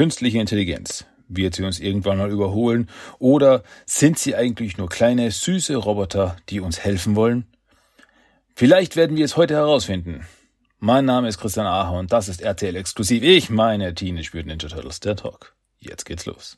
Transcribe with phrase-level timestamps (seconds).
[0.00, 1.04] künstliche Intelligenz?
[1.28, 2.88] Wird sie uns irgendwann mal überholen?
[3.18, 7.44] Oder sind sie eigentlich nur kleine, süße Roboter, die uns helfen wollen?
[8.54, 10.26] Vielleicht werden wir es heute herausfinden.
[10.78, 13.22] Mein Name ist Christian Aher und das ist RTL exklusiv.
[13.22, 15.54] Ich meine Teenage Mutant Ninja Turtles, der Talk.
[15.80, 16.56] Jetzt geht's los.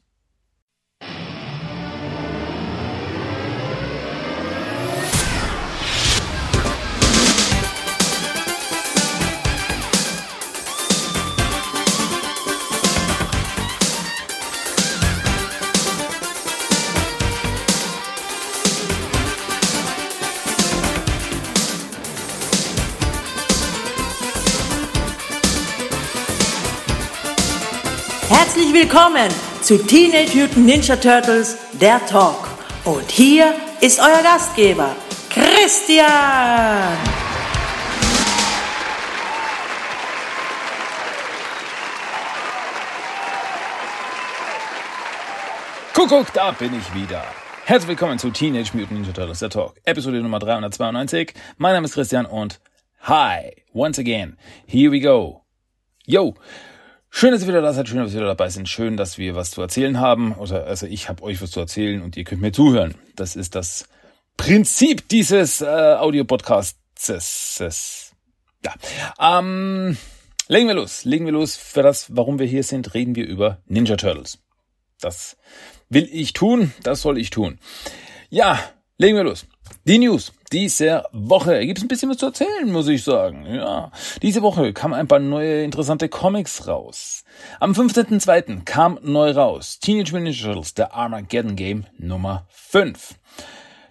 [28.83, 32.49] Willkommen zu Teenage Mutant Ninja Turtles, der Talk.
[32.85, 34.97] Und hier ist euer Gastgeber,
[35.31, 36.99] Christian.
[45.95, 47.23] Kuckuck, da bin ich wieder.
[47.65, 49.75] Herzlich willkommen zu Teenage Mutant Ninja Turtles, der Talk.
[49.85, 51.35] Episode Nummer 392.
[51.57, 52.61] Mein Name ist Christian und
[53.03, 55.45] hi, once again, here we go.
[56.05, 56.35] Yo,
[57.15, 59.35] Schön, dass ihr wieder da seid, schön, dass ihr wieder dabei sind, schön, dass wir
[59.35, 60.33] was zu erzählen haben.
[60.33, 62.95] Oder also ich habe euch was zu erzählen und ihr könnt mir zuhören.
[63.17, 63.87] Das ist das
[64.39, 67.61] Prinzip dieses äh, Audio-Podcasts.
[68.65, 68.75] Ja.
[69.21, 69.99] Ähm,
[70.49, 71.05] legen wir los.
[71.05, 71.55] Legen wir los.
[71.55, 74.39] Für das, warum wir hier sind, reden wir über Ninja Turtles.
[74.99, 75.37] Das
[75.91, 77.59] will ich tun, das soll ich tun.
[78.31, 78.59] Ja,
[78.97, 79.47] legen wir los.
[79.85, 83.47] Die News dieser Woche gibt es ein bisschen was zu erzählen, muss ich sagen.
[83.47, 83.91] Ja,
[84.21, 87.25] diese Woche kamen ein paar neue interessante Comics raus.
[87.59, 88.65] Am 15.02.
[88.65, 93.15] kam neu raus Teenage Mutant Turtles, der Armageddon Game Nummer 5.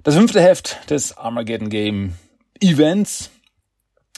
[0.03, 2.13] Das fünfte Heft des Armageddon Game
[2.59, 3.31] Events,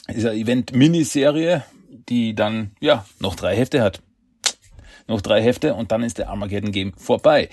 [0.08, 1.64] dieser Event-Miniserie,
[2.08, 4.00] die dann, ja, noch drei Hefte hat
[5.06, 7.48] noch drei Hefte und dann ist der Armageddon Game vorbei.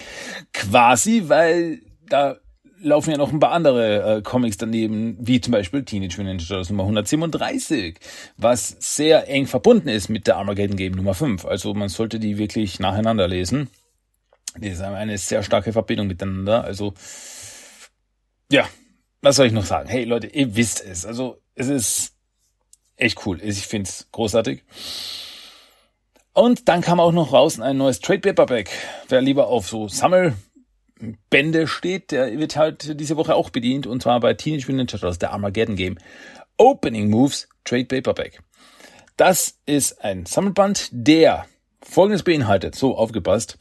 [0.54, 2.38] Quasi, weil da
[2.82, 6.48] laufen ja noch ein paar andere äh, Comics daneben, wie zum Beispiel Teenage Mutant Ninja
[6.48, 7.98] Turtles Nummer 137,
[8.38, 11.46] was sehr eng verbunden ist mit der Armageddon Game Nummer 5.
[11.46, 13.70] Also man sollte die wirklich nacheinander lesen.
[14.58, 16.64] Die ist eine sehr starke Verbindung miteinander.
[16.64, 16.94] Also
[18.52, 18.68] ja,
[19.22, 19.88] was soll ich noch sagen?
[19.88, 21.06] Hey Leute, ihr wisst es.
[21.06, 22.14] Also es ist
[22.98, 23.40] echt cool.
[23.42, 24.64] Ich find's großartig.
[26.34, 28.70] Und dann kam auch noch raus ein neues Trade Paperback.
[29.10, 30.34] Wer lieber auf so Sammel
[31.30, 35.00] Bände steht, der wird halt diese Woche auch bedient und zwar bei Teenage Mutant Ninja
[35.00, 35.98] Turtles, der Armageddon Game.
[36.58, 38.42] Opening Moves Trade Paperback.
[39.18, 41.46] Das ist ein Sammelband, der
[41.82, 43.58] folgendes beinhaltet, so aufgepasst.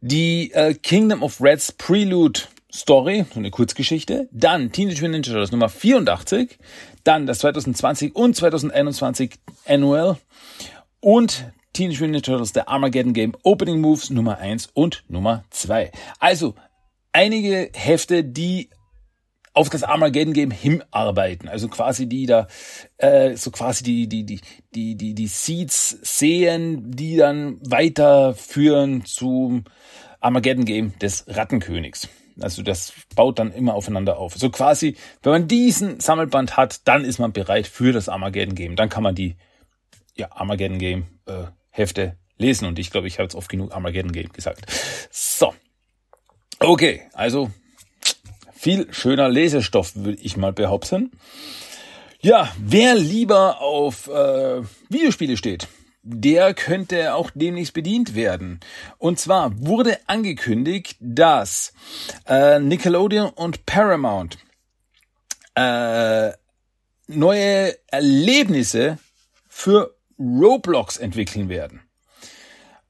[0.00, 2.40] Die äh, Kingdom of Reds Prelude
[2.72, 6.58] Story, so eine Kurzgeschichte, dann Teenage Mutant Ninja Turtles Nummer 84,
[7.04, 9.34] dann das 2020 und 2021
[9.66, 10.18] Annual
[11.00, 15.90] und Teenage Mutant Turtles, der Armageddon Game Opening Moves Nummer 1 und Nummer 2.
[16.20, 16.54] Also
[17.12, 18.70] einige Hefte, die
[19.54, 22.46] auf das Armageddon Game hinarbeiten, also quasi die da
[22.96, 24.40] äh, so quasi die die die
[24.74, 29.64] die die die Seeds sehen, die dann weiterführen zum
[30.20, 32.08] Armageddon Game des Rattenkönigs.
[32.40, 34.34] Also das baut dann immer aufeinander auf.
[34.34, 38.76] So quasi, wenn man diesen Sammelband hat, dann ist man bereit für das Armageddon Game.
[38.76, 39.36] Dann kann man die
[40.16, 42.66] ja Armageddon Game äh, Hefte lesen.
[42.66, 44.64] Und ich glaube, ich habe jetzt oft genug Armageddon Game gesagt.
[45.10, 45.52] So.
[46.60, 47.50] Okay, also
[48.54, 51.10] viel schöner Lesestoff, würde ich mal behaupten.
[52.20, 55.66] Ja, wer lieber auf äh, Videospiele steht,
[56.02, 58.60] der könnte auch demnächst bedient werden.
[58.98, 61.74] Und zwar wurde angekündigt, dass
[62.26, 64.38] äh, Nickelodeon und Paramount
[65.56, 66.30] äh,
[67.08, 68.98] neue Erlebnisse
[69.48, 71.80] für Roblox entwickeln werden.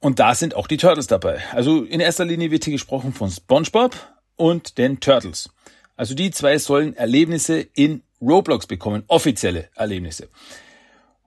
[0.00, 1.42] Und da sind auch die Turtles dabei.
[1.52, 3.96] Also in erster Linie wird hier gesprochen von SpongeBob
[4.36, 5.48] und den Turtles.
[5.96, 10.28] Also die zwei sollen Erlebnisse in Roblox bekommen, offizielle Erlebnisse.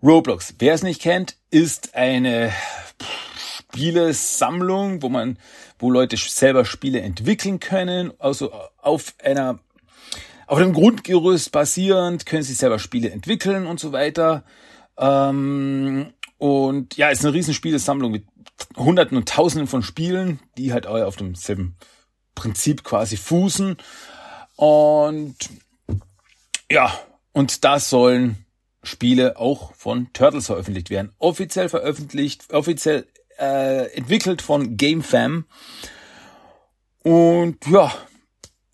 [0.03, 2.51] Roblox, wer es nicht kennt, ist eine
[3.73, 5.39] Spielesammlung, wo man,
[5.79, 9.59] wo Leute selber Spiele entwickeln können, also auf einer,
[10.45, 14.43] auf einem Grundgerüst basierend können sie selber Spiele entwickeln und so weiter.
[14.97, 18.25] Ähm, und ja, ist eine riesen Spielesammlung mit
[18.75, 21.75] Hunderten und Tausenden von Spielen, die halt auch auf demselben
[22.35, 23.77] Prinzip quasi fußen.
[24.55, 25.35] Und
[26.69, 26.93] ja,
[27.31, 28.45] und da sollen
[28.83, 31.11] Spiele auch von Turtles veröffentlicht werden.
[31.19, 33.05] Offiziell veröffentlicht, offiziell
[33.39, 35.45] äh, entwickelt von GameFam.
[37.03, 37.93] Und ja,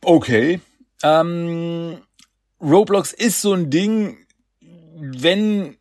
[0.01, 0.61] okay.
[1.01, 2.01] Ähm,
[2.61, 4.17] Roblox ist so ein Ding,
[4.95, 5.77] wenn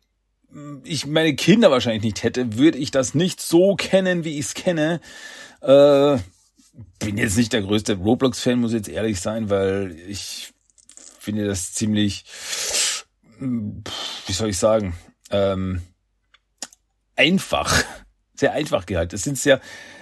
[0.83, 4.53] ich meine Kinder wahrscheinlich nicht hätte, würde ich das nicht so kennen, wie ich es
[4.53, 5.01] kenne.
[5.61, 6.17] Äh,
[6.99, 10.53] bin jetzt nicht der größte Roblox-Fan, muss jetzt ehrlich sein, weil ich
[11.19, 12.25] finde das ziemlich,
[13.39, 14.95] wie soll ich sagen,
[15.31, 15.81] ähm,
[17.15, 17.83] einfach,
[18.35, 19.11] sehr einfach gehalten.
[19.11, 19.61] Das sind sehr,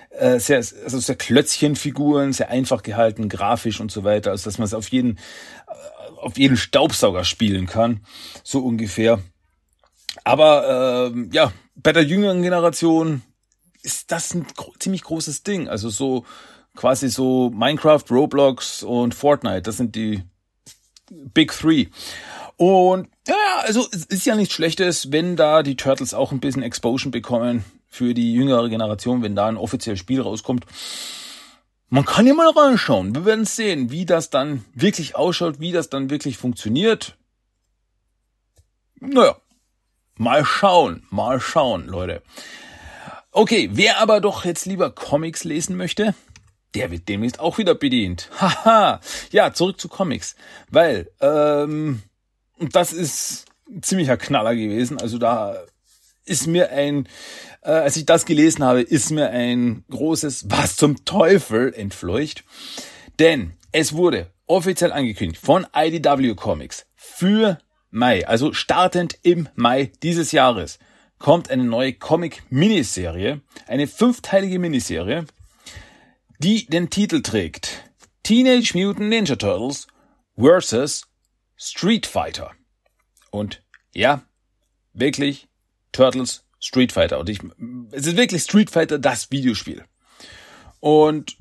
[0.09, 4.65] äh, sehr, also sehr Klötzchenfiguren, sehr einfach gehalten, grafisch und so weiter, also dass man
[4.65, 5.17] es auf jeden,
[5.67, 8.01] äh, auf jeden Staubsauger spielen kann,
[8.43, 9.21] so ungefähr.
[10.23, 13.21] Aber äh, ja, bei der jüngeren Generation
[13.81, 15.67] ist das ein gro ziemlich großes Ding.
[15.67, 16.25] Also so
[16.75, 20.23] quasi so Minecraft, Roblox und Fortnite, das sind die
[21.09, 21.87] Big Three.
[22.57, 26.63] Und ja, also es ist ja nichts Schlechtes, wenn da die Turtles auch ein bisschen
[26.63, 30.65] Exposure bekommen für die jüngere Generation, wenn da ein offizielles Spiel rauskommt.
[31.89, 33.13] Man kann ja mal reinschauen.
[33.13, 37.17] Wir werden sehen, wie das dann wirklich ausschaut, wie das dann wirklich funktioniert.
[39.01, 39.35] Naja,
[40.21, 42.21] mal schauen, mal schauen, Leute.
[43.31, 46.13] Okay, wer aber doch jetzt lieber Comics lesen möchte,
[46.75, 48.29] der wird demnächst auch wieder bedient.
[48.39, 49.01] Haha.
[49.31, 50.35] ja, zurück zu Comics.
[50.69, 52.03] Weil, ähm,
[52.59, 55.01] das ist ein ziemlicher Knaller gewesen.
[55.01, 55.57] Also da
[56.23, 57.07] ist mir ein,
[57.63, 62.43] äh, als ich das gelesen habe, ist mir ein großes Was zum Teufel entfleucht.
[63.17, 67.57] Denn es wurde offiziell angekündigt von IDW Comics für
[67.91, 70.79] Mai, also startend im Mai dieses Jahres,
[71.19, 75.25] kommt eine neue Comic-Miniserie, eine fünfteilige Miniserie,
[76.39, 77.83] die den Titel trägt
[78.23, 79.87] Teenage Mutant Ninja Turtles
[80.37, 81.07] vs.
[81.57, 82.51] Street Fighter.
[83.29, 83.61] Und
[83.93, 84.23] ja,
[84.93, 85.47] wirklich
[85.91, 87.19] Turtles Street Fighter.
[87.19, 87.39] Und ich,
[87.91, 89.83] es ist wirklich Street Fighter das Videospiel.
[90.79, 91.37] Und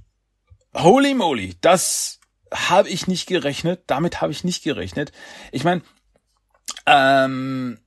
[0.75, 2.21] holy moly, das
[2.53, 3.83] habe ich nicht gerechnet.
[3.87, 5.13] Damit habe ich nicht gerechnet.
[5.53, 5.83] Ich meine,
[6.87, 7.79] ähm,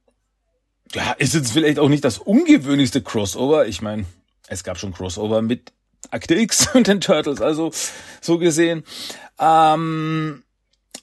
[0.93, 3.67] ja, ist jetzt vielleicht auch nicht das ungewöhnlichste Crossover.
[3.67, 4.05] Ich meine,
[4.47, 5.71] es gab schon Crossover mit
[6.11, 7.71] Akte X und den Turtles, also
[8.21, 8.83] so gesehen.
[9.39, 10.43] Ähm,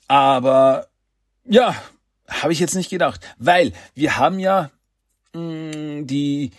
[0.09, 0.87] aber
[1.45, 1.75] ja,
[2.29, 4.71] habe ich jetzt nicht gedacht, weil wir haben ja
[5.33, 6.53] mh, die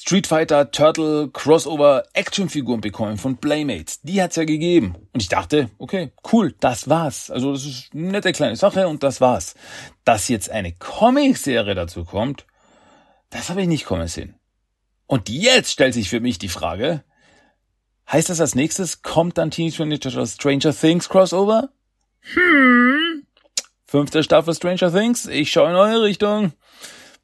[0.00, 4.00] Street Fighter Turtle Crossover Actionfiguren bekommen von Playmates.
[4.02, 4.94] Die hat's ja gegeben.
[5.12, 7.32] Und ich dachte, okay, cool, das war's.
[7.32, 9.56] Also das ist eine nette kleine Sache und das war's.
[10.04, 12.46] Dass jetzt eine Comic-Serie dazu kommt,
[13.30, 14.36] das habe ich nicht kommen sehen.
[15.08, 17.02] Und jetzt stellt sich für mich die Frage,
[18.10, 21.70] heißt das als nächstes kommt dann Teenage Mutant Ninja Stranger Things Crossover?
[22.20, 23.26] Hm.
[23.84, 26.52] Fünfte Staffel Stranger Things, ich schaue in eure Richtung.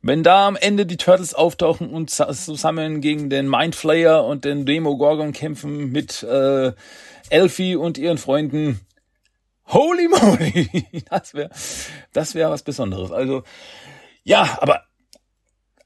[0.06, 5.33] Wenn da am Ende die Turtles auftauchen und zusammen gegen den Mindflayer und den Demogorgon
[5.33, 6.73] kämpfen mit äh,
[7.31, 8.81] Elfie und ihren Freunden,
[9.67, 11.49] holy moly, das wäre
[12.12, 13.12] das wäre was Besonderes.
[13.12, 13.45] Also
[14.25, 14.83] ja, aber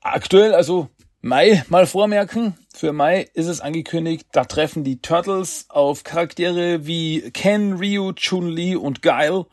[0.00, 0.88] aktuell, also
[1.20, 2.58] Mai mal vormerken.
[2.74, 8.74] Für Mai ist es angekündigt, da treffen die Turtles auf Charaktere wie Ken, Ryu, Chun-Li
[8.74, 9.46] und Guile.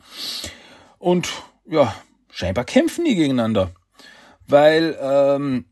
[0.98, 1.28] Und
[1.66, 1.94] ja,
[2.32, 3.70] scheinbar kämpfen die gegeneinander
[4.48, 5.66] weil ähm,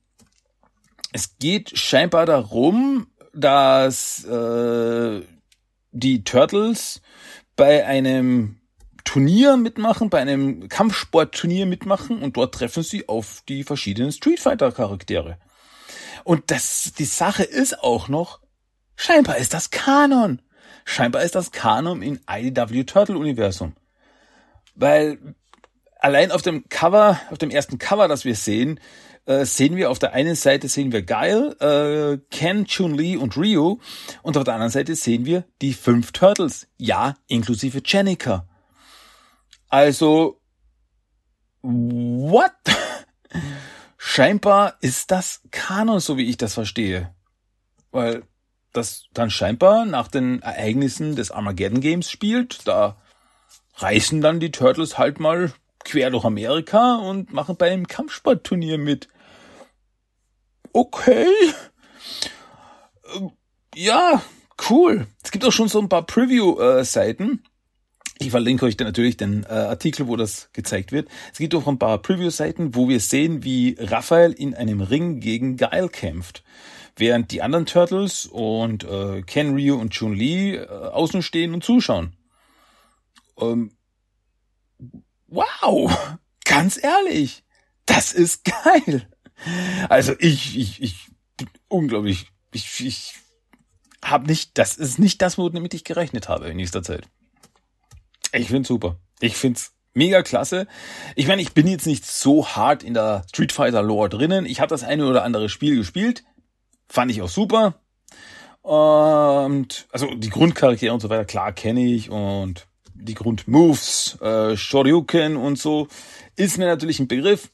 [1.12, 5.23] es geht scheinbar darum, dass äh,
[5.93, 7.00] die Turtles
[7.56, 8.61] bei einem
[9.05, 14.73] Turnier mitmachen, bei einem Kampfsportturnier mitmachen und dort treffen sie auf die verschiedenen Street Fighter
[14.73, 15.38] Charaktere.
[16.25, 18.41] Und das, die Sache ist auch noch,
[18.97, 20.40] scheinbar ist das Kanon.
[20.87, 23.75] Scheinbar ist das Kanon im IDW Turtle Universum.
[24.75, 25.19] Weil
[26.04, 28.78] allein auf dem Cover, auf dem ersten Cover, das wir sehen,
[29.25, 33.78] äh, sehen wir auf der einen Seite sehen wir Guile, äh, Ken, Chun-Li und Ryu
[34.23, 38.46] und auf der anderen Seite sehen wir die fünf Turtles, ja, inklusive Jenica.
[39.70, 40.42] Also,
[41.62, 42.52] what?
[43.96, 47.14] scheinbar ist das Kanon, so wie ich das verstehe.
[47.92, 48.25] Weil
[48.75, 52.99] das dann scheinbar nach den Ereignissen des Armageddon Games spielt, da
[53.76, 55.54] reißen dann die Turtles halt mal
[55.85, 59.09] quer durch Amerika und machen bei einem Kampfsportturnier mit.
[60.73, 61.26] Okay.
[63.75, 64.23] Ja,
[64.71, 65.07] cool.
[65.23, 67.45] Es gibt auch schon so ein paar Preview-Seiten.
[68.19, 71.09] Ich verlinke euch dann natürlich den äh, Artikel, wo das gezeigt wird.
[71.33, 75.57] Es gibt auch ein paar Preview-Seiten, wo wir sehen, wie Raphael in einem Ring gegen
[75.57, 76.45] Guile kämpft.
[76.97, 82.14] Während die anderen Turtles und äh, Ken, Ryu und Chun-Li äh, außen stehen und zuschauen.
[83.41, 83.73] Ähm,
[85.35, 87.45] wow, ganz ehrlich,
[87.87, 89.09] das ist geil.
[89.88, 93.14] Also ich, ich, ich bin unglaublich, ich, ich
[94.05, 97.09] habe nicht, das ist nicht das, womit ich gerechnet habe in nächster Zeit.
[98.33, 98.99] Ich find's super.
[99.21, 100.67] Ich find's mega klasse.
[101.14, 104.45] Ich meine, ich bin jetzt nicht so hart in der Street Fighter Lore drinnen.
[104.45, 106.25] Ich habe das eine oder andere Spiel gespielt.
[106.88, 107.81] Fand ich auch super.
[108.62, 115.36] Und also die Grundcharaktere und so weiter, klar kenne ich und die Grundmoves, äh, Shoryuken
[115.36, 115.88] und so,
[116.36, 117.50] ist mir natürlich ein Begriff.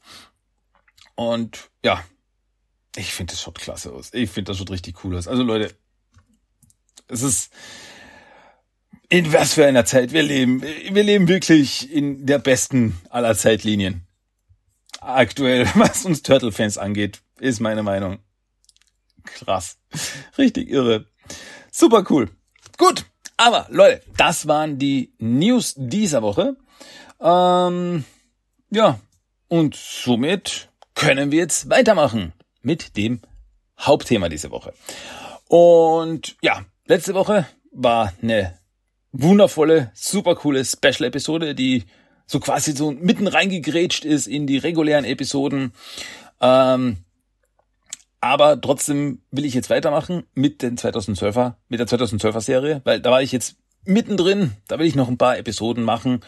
[1.15, 2.03] Und ja,
[2.95, 4.13] ich finde das schaut klasse aus.
[4.13, 5.27] Ich finde das schaut richtig cool aus.
[5.27, 5.75] Also Leute,
[7.07, 7.51] es ist
[9.09, 10.61] in was für einer Zeit wir leben.
[10.61, 14.07] Wir leben wirklich in der besten aller Zeitlinien.
[15.01, 18.19] Aktuell, was uns Turtle-Fans angeht, ist meine Meinung.
[19.23, 19.77] Krass.
[20.37, 21.05] Richtig irre.
[21.71, 22.29] Super cool.
[22.77, 23.05] Gut.
[23.41, 26.57] Aber Leute, das waren die News dieser Woche.
[27.19, 28.03] Ähm,
[28.69, 28.99] ja.
[29.47, 33.19] Und somit können wir jetzt weitermachen mit dem
[33.79, 34.73] Hauptthema dieser Woche.
[35.47, 38.59] Und ja, letzte Woche war eine
[39.11, 41.85] wundervolle, super coole Special-Episode, die
[42.27, 45.73] so quasi so mitten reingegrätscht ist in die regulären Episoden.
[46.41, 46.97] Ähm,
[48.21, 53.11] aber trotzdem will ich jetzt weitermachen mit den 2012er, mit der 2012er Serie, weil da
[53.11, 54.53] war ich jetzt mittendrin.
[54.67, 56.21] Da will ich noch ein paar Episoden machen,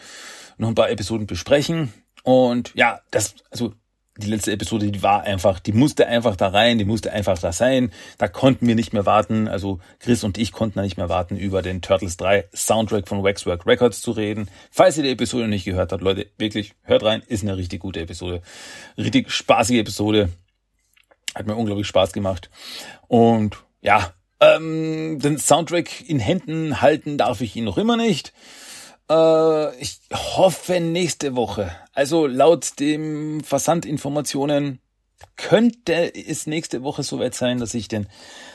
[0.58, 1.92] noch ein paar Episoden besprechen.
[2.24, 3.74] Und ja, das, also
[4.16, 7.52] die letzte Episode, die war einfach, die musste einfach da rein, die musste einfach da
[7.52, 7.90] sein.
[8.18, 9.48] Da konnten wir nicht mehr warten.
[9.48, 13.24] Also Chris und ich konnten da nicht mehr warten, über den Turtles 3 Soundtrack von
[13.24, 14.48] Waxwork Records zu reden.
[14.70, 18.00] Falls ihr die Episode nicht gehört habt, Leute, wirklich, hört rein, ist eine richtig gute
[18.00, 18.42] Episode.
[18.96, 20.28] Richtig spaßige Episode.
[21.34, 22.50] Hat mir unglaublich Spaß gemacht.
[23.08, 28.32] Und ja, ähm, den Soundtrack in Händen halten darf ich ihn noch immer nicht.
[29.10, 31.74] Äh, ich hoffe nächste Woche.
[31.92, 34.80] Also laut dem Versandinformationen
[35.36, 38.08] könnte es nächste Woche soweit sein, dass ich den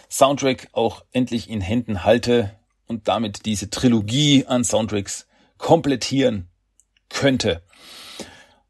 [0.10, 2.56] Soundtrack auch endlich in Händen halte
[2.88, 6.50] und damit diese Trilogie an Soundtracks komplettieren
[7.10, 7.64] könnte.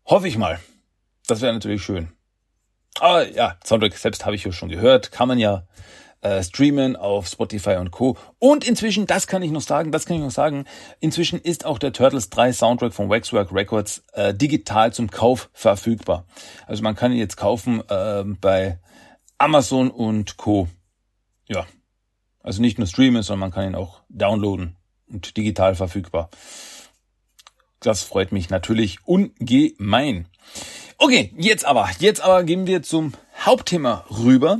[0.06, 0.60] Hoffe ich mal.
[1.28, 2.12] Das wäre natürlich schön.
[3.00, 5.12] Aber ja, Soundtrack selbst habe ich ja schon gehört.
[5.12, 5.64] Kann man ja
[6.22, 8.18] äh, streamen auf Spotify und Co.
[8.40, 10.66] Und inzwischen, das kann ich noch sagen, das kann ich noch sagen,
[11.00, 16.26] inzwischen ist auch der Turtles 3 Soundtrack von Waxwork Records äh, digital zum Kauf verfügbar.
[16.68, 18.80] Also man kann ihn jetzt kaufen äh, bei
[19.38, 20.68] Amazon und Co.
[21.48, 21.66] Ja,
[22.44, 24.76] also nicht nur streamen, sondern man kann ihn auch downloaden
[25.10, 26.30] und digital verfügbar.
[27.80, 30.28] Das freut mich natürlich ungemein.
[31.02, 33.14] Okay, jetzt aber, jetzt aber gehen wir zum
[33.46, 34.60] Hauptthema rüber.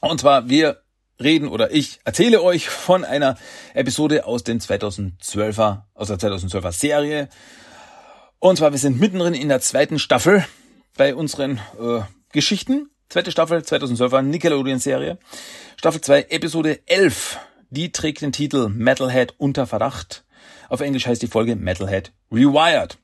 [0.00, 0.82] Und zwar, wir
[1.20, 3.38] reden oder ich erzähle euch von einer
[3.72, 7.28] Episode aus den 2012er, aus der 2012er Serie.
[8.40, 10.44] Und zwar, wir sind mittendrin in der zweiten Staffel
[10.96, 12.00] bei unseren äh,
[12.32, 12.90] Geschichten.
[13.08, 15.16] Zweite Staffel 2012er Nickelodeon Serie.
[15.76, 17.38] Staffel 2, Episode 11.
[17.70, 20.24] Die trägt den Titel Metalhead unter Verdacht.
[20.68, 22.98] Auf Englisch heißt die Folge Metalhead Rewired.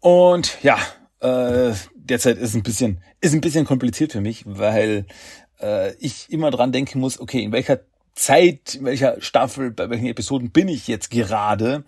[0.00, 0.78] Und ja,
[1.20, 5.06] äh, derzeit ist ein bisschen ist ein bisschen kompliziert für mich, weil
[5.60, 7.80] äh, ich immer dran denken muss, okay, in welcher
[8.14, 11.84] Zeit, in welcher Staffel, bei welchen Episoden bin ich jetzt gerade?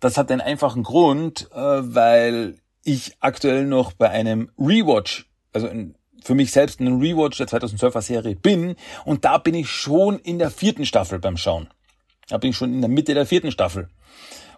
[0.00, 5.94] Das hat einen einfachen Grund, äh, weil ich aktuell noch bei einem Rewatch, also in,
[6.22, 10.38] für mich selbst einen Rewatch der 2012er Serie bin und da bin ich schon in
[10.38, 11.68] der vierten Staffel beim Schauen.
[12.28, 13.88] Da bin ich schon in der Mitte der vierten Staffel.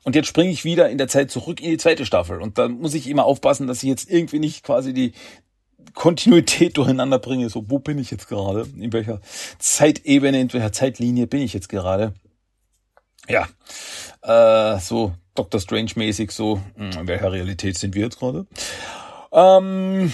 [0.04, 2.40] Und jetzt springe ich wieder in der Zeit zurück in die zweite Staffel.
[2.40, 5.12] Und da muss ich immer aufpassen, dass ich jetzt irgendwie nicht quasi die,
[5.92, 7.48] Kontinuität durcheinander bringe.
[7.48, 8.66] So, wo bin ich jetzt gerade?
[8.78, 9.20] In welcher
[9.58, 12.14] Zeitebene, in welcher Zeitlinie bin ich jetzt gerade?
[13.28, 13.48] Ja,
[14.22, 18.46] äh, so Doctor Strange mäßig, so, hm, in welcher Realität sind wir jetzt gerade?
[19.32, 20.12] Ähm,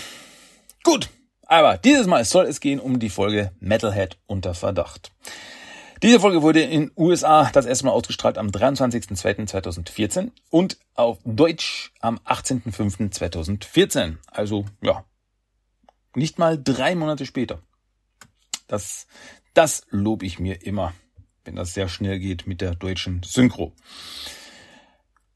[0.84, 1.10] gut,
[1.44, 5.10] aber dieses Mal soll es gehen um die Folge Metalhead unter Verdacht.
[6.02, 12.18] Diese Folge wurde in USA das erste Mal ausgestrahlt am 23.02.2014 und auf Deutsch am
[12.24, 14.16] 18.05.2014.
[14.30, 15.04] Also ja,
[16.14, 17.60] nicht mal drei Monate später.
[18.66, 19.06] Das,
[19.52, 20.94] das lobe ich mir immer,
[21.44, 23.74] wenn das sehr schnell geht mit der deutschen Synchro.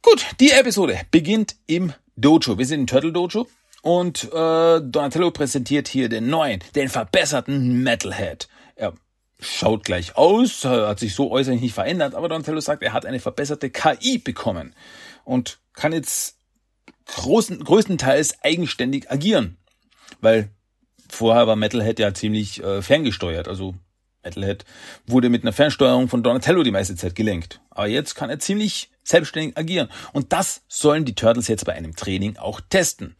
[0.01, 2.57] Gut, die Episode beginnt im Dojo.
[2.57, 3.49] Wir sind im Turtle Dojo
[3.83, 8.49] und äh, Donatello präsentiert hier den neuen, den verbesserten Metalhead.
[8.77, 8.95] Er
[9.41, 13.21] schaut gleich aus, hat sich so äußerlich nicht verändert, aber Donatello sagt, er hat eine
[13.21, 14.75] verbesserte KI bekommen
[15.25, 16.37] und kann jetzt
[17.07, 19.57] großen, größtenteils eigenständig agieren,
[20.21, 20.51] weil
[21.09, 23.49] vorher war Metalhead ja ziemlich äh, ferngesteuert.
[23.49, 23.75] Also
[24.25, 24.65] Metalhead
[25.07, 27.61] wurde mit einer Fernsteuerung von Donatello die meiste Zeit gelenkt.
[27.71, 29.89] Aber jetzt kann er ziemlich selbstständig agieren.
[30.13, 33.17] Und das sollen die Turtles jetzt bei einem Training auch testen.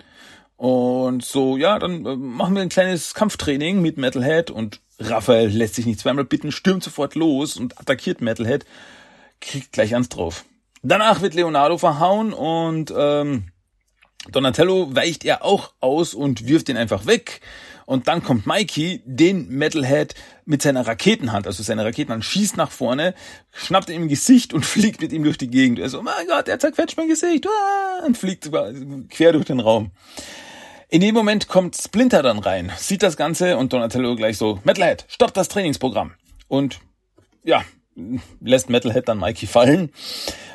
[0.57, 5.75] Und so, ja, dann äh, machen wir ein kleines Kampftraining mit Metalhead und Raphael lässt
[5.75, 8.65] sich nicht zweimal bitten, stürmt sofort los und attackiert Metalhead,
[9.41, 10.45] kriegt gleich ans drauf.
[10.83, 13.45] Danach wird Leonardo verhauen und ähm,
[14.31, 17.41] Donatello weicht er auch aus und wirft ihn einfach weg.
[17.87, 20.15] Und dann kommt Mikey, den Metalhead,
[20.47, 23.15] mit seiner Raketenhand, also seine Raketenhand schießt nach vorne,
[23.53, 25.79] schnappt ihm im Gesicht und fliegt mit ihm durch die Gegend.
[25.79, 27.47] Er so, mein Gott, er zerquetscht mein Gesicht,
[28.07, 28.51] und fliegt
[29.11, 29.91] quer durch den Raum.
[30.95, 35.05] In dem Moment kommt Splinter dann rein, sieht das Ganze und Donatello gleich so, Metalhead,
[35.09, 36.13] stopp das Trainingsprogramm.
[36.47, 36.79] Und
[37.43, 37.65] ja,
[38.41, 39.91] lässt Metalhead dann Mikey fallen.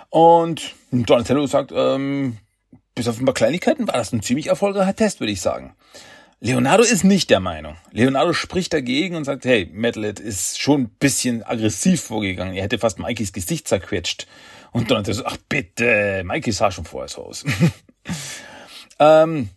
[0.08, 2.38] Und Donatello sagt, ähm,
[2.96, 5.76] bis auf ein paar Kleinigkeiten war das ein ziemlich erfolgreicher Test, würde ich sagen.
[6.40, 7.76] Leonardo ist nicht der Meinung.
[7.92, 12.56] Leonardo spricht dagegen und sagt, hey, Metalhead ist schon ein bisschen aggressiv vorgegangen.
[12.56, 14.26] Er hätte fast Mikeys Gesicht zerquetscht.
[14.72, 17.44] Und Donatello so, ach bitte, Mikey sah schon vorher so aus.
[19.00, 19.50] ähm,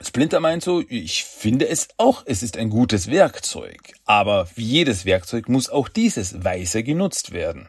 [0.00, 3.94] Splinter meint so, ich finde es auch, es ist ein gutes Werkzeug.
[4.04, 7.68] Aber wie jedes Werkzeug muss auch dieses weise genutzt werden.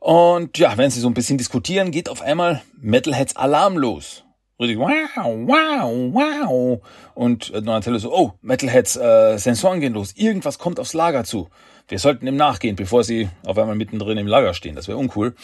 [0.00, 4.24] Und ja, wenn sie so ein bisschen diskutieren, geht auf einmal Metalheads Alarm los.
[4.58, 4.88] Richtig, wow,
[5.24, 6.80] wow, wow.
[7.14, 10.12] Und Donatello so, oh, Metalheads äh, Sensoren gehen los.
[10.16, 11.48] Irgendwas kommt aufs Lager zu.
[11.88, 14.74] Wir sollten ihm nachgehen, bevor sie auf einmal mittendrin im Lager stehen.
[14.74, 15.34] Das wäre uncool.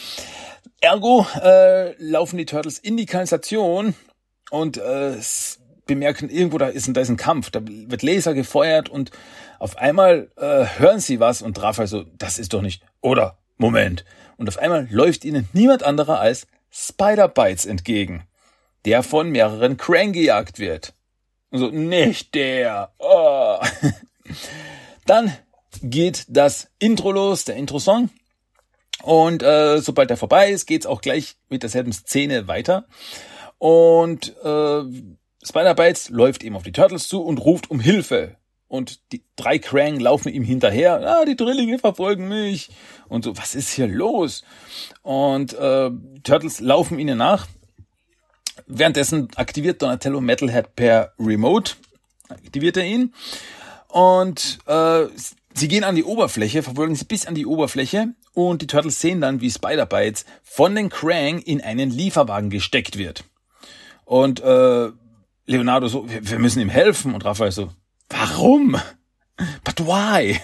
[0.80, 3.94] Ergo äh, laufen die Turtles in die Kanalisation
[4.52, 5.16] und äh,
[5.86, 7.50] bemerken, irgendwo da ist, ein, da ist ein Kampf.
[7.50, 9.10] Da wird Laser gefeuert und
[9.58, 12.82] auf einmal äh, hören sie was und Raphael so, das ist doch nicht.
[13.00, 14.04] Oder, Moment,
[14.36, 18.24] und auf einmal läuft ihnen niemand anderer als Spider-Bites entgegen,
[18.84, 20.92] der von mehreren Krang gejagt wird.
[21.50, 22.92] Und so, nicht der.
[22.98, 23.58] Oh.
[25.06, 25.34] Dann
[25.82, 28.10] geht das Intro los, der Intro-Song.
[29.02, 32.86] Und äh, sobald der vorbei ist, geht's auch gleich mit derselben Szene weiter.
[33.62, 34.82] Und äh,
[35.44, 40.00] Spider-Bites läuft eben auf die Turtles zu und ruft um Hilfe und die drei Krang
[40.00, 41.00] laufen ihm hinterher.
[41.00, 42.70] Ah, die Drillinge verfolgen mich.
[43.06, 44.42] Und so, was ist hier los?
[45.02, 45.92] Und äh,
[46.24, 47.46] Turtles laufen ihnen nach.
[48.66, 51.74] Währenddessen aktiviert Donatello Metalhead per Remote.
[52.30, 53.14] Aktiviert er ihn.
[53.86, 55.04] Und äh,
[55.54, 58.08] sie gehen an die Oberfläche, verfolgen sie bis an die Oberfläche.
[58.34, 63.22] Und die Turtles sehen dann, wie Spider-Bites von den Krang in einen Lieferwagen gesteckt wird.
[64.04, 64.90] Und äh,
[65.46, 67.14] Leonardo so, wir, wir müssen ihm helfen.
[67.14, 67.70] Und Raphael so,
[68.12, 68.76] Warum?
[69.64, 70.38] But why?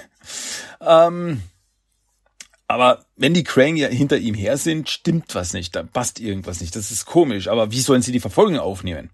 [0.81, 1.43] Ähm,
[2.67, 6.61] aber wenn die Krang ja hinter ihm her sind, stimmt was nicht, da passt irgendwas
[6.61, 6.75] nicht.
[6.77, 7.49] Das ist komisch.
[7.49, 9.11] Aber wie sollen sie die Verfolgung aufnehmen?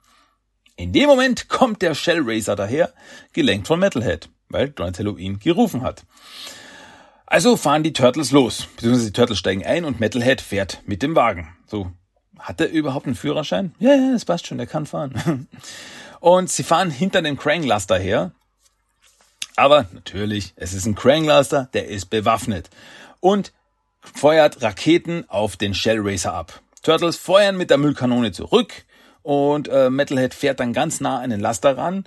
[0.77, 2.93] In dem Moment kommt der Shell Racer daher,
[3.33, 6.05] gelenkt von Metalhead, weil Donatello ihn gerufen hat.
[7.27, 11.15] Also fahren die Turtles los, beziehungsweise die Turtles steigen ein und Metalhead fährt mit dem
[11.15, 11.57] Wagen.
[11.67, 11.93] So,
[12.39, 13.75] hat er überhaupt einen Führerschein?
[13.79, 15.49] Ja, ja, das passt schon, der kann fahren.
[16.21, 18.33] Und sie fahren hinter dem Krang Laster her,
[19.57, 22.71] aber natürlich, es ist ein Kranglaster, der ist bewaffnet
[23.21, 23.53] und
[24.01, 26.61] feuert Raketen auf den Shell Racer ab.
[26.83, 28.85] Turtles feuern mit der Müllkanone zurück
[29.23, 32.05] und äh, Metalhead fährt dann ganz nah an den Laster ran.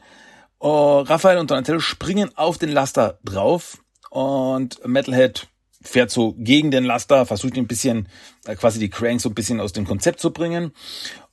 [0.59, 3.77] Oh, Raphael und Donatello springen auf den Laster drauf
[4.09, 5.47] und Metalhead
[5.81, 8.07] fährt so gegen den Laster, versucht ein bisschen
[8.45, 10.71] äh, quasi die Crank so ein bisschen aus dem Konzept zu bringen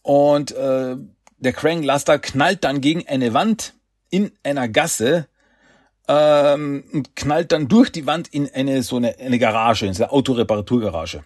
[0.03, 0.97] und äh,
[1.39, 3.75] der Crank Laster knallt dann gegen eine Wand
[4.11, 5.29] in einer Gasse
[6.09, 10.05] ähm, und knallt dann durch die Wand in eine so eine, eine Garage, in so
[10.05, 11.25] eine Autoreparaturgarage.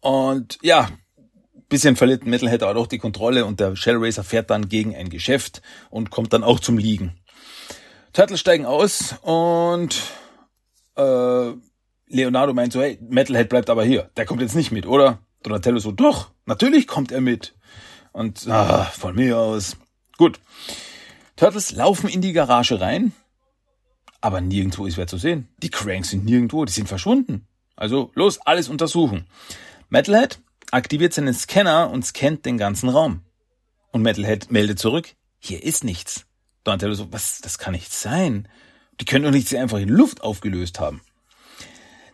[0.00, 0.88] Und ja,
[1.68, 5.10] bisschen verliert Metalhead aber auch die Kontrolle und der Shell Racer fährt dann gegen ein
[5.10, 7.20] Geschäft und kommt dann auch zum Liegen.
[8.12, 10.00] Turtles steigen aus und
[10.98, 11.54] äh,
[12.08, 14.10] Leonardo meint so, hey, Metalhead bleibt aber hier.
[14.16, 15.20] Der kommt jetzt nicht mit, oder?
[15.42, 17.54] Donatello so, doch, natürlich kommt er mit.
[18.12, 19.76] Und ah, von mir aus.
[20.16, 20.40] Gut.
[21.36, 23.12] Turtles laufen in die Garage rein,
[24.20, 25.48] aber nirgendwo ist wer zu sehen.
[25.58, 27.46] Die Cranks sind nirgendwo, die sind verschwunden.
[27.76, 29.26] Also los, alles untersuchen.
[29.88, 30.40] Metalhead
[30.72, 33.22] aktiviert seinen Scanner und scannt den ganzen Raum.
[33.92, 36.26] Und Metalhead meldet zurück, hier ist nichts.
[36.64, 38.48] Donatello so, was, das kann nicht sein.
[39.00, 41.00] Die können doch nicht einfach in Luft aufgelöst haben.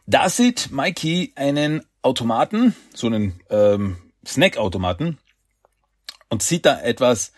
[0.07, 5.19] Da sieht Mikey einen Automaten, so einen ähm, Snackautomaten,
[6.29, 7.33] und sieht da etwas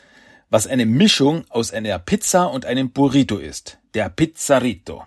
[0.51, 3.79] was eine Mischung aus einer Pizza und einem Burrito ist.
[3.95, 5.05] Der Pizzarito.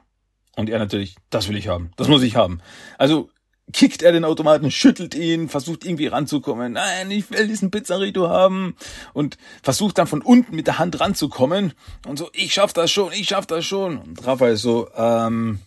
[0.56, 2.60] Und er natürlich, das will ich haben, das muss ich haben.
[2.98, 3.30] Also
[3.74, 6.74] kickt er den Automaten, schüttelt ihn, versucht irgendwie ranzukommen.
[6.74, 8.76] Nein, ich will diesen Pizzarito haben.
[9.14, 11.74] Und versucht dann von unten mit der Hand ranzukommen.
[12.08, 13.98] Und so, ich schaff das schon, ich schaff das schon.
[13.98, 15.60] Und Raphael so, ähm,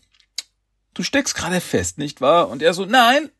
[0.94, 2.48] du steckst gerade fest, nicht wahr?
[2.48, 3.30] Und er so, nein,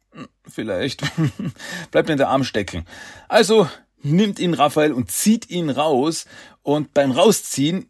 [0.48, 1.02] vielleicht.
[1.90, 2.84] Bleibt mir der Arm stecken.
[3.28, 3.68] Also
[4.02, 6.26] nimmt ihn Raphael und zieht ihn raus
[6.62, 7.88] und beim Rausziehen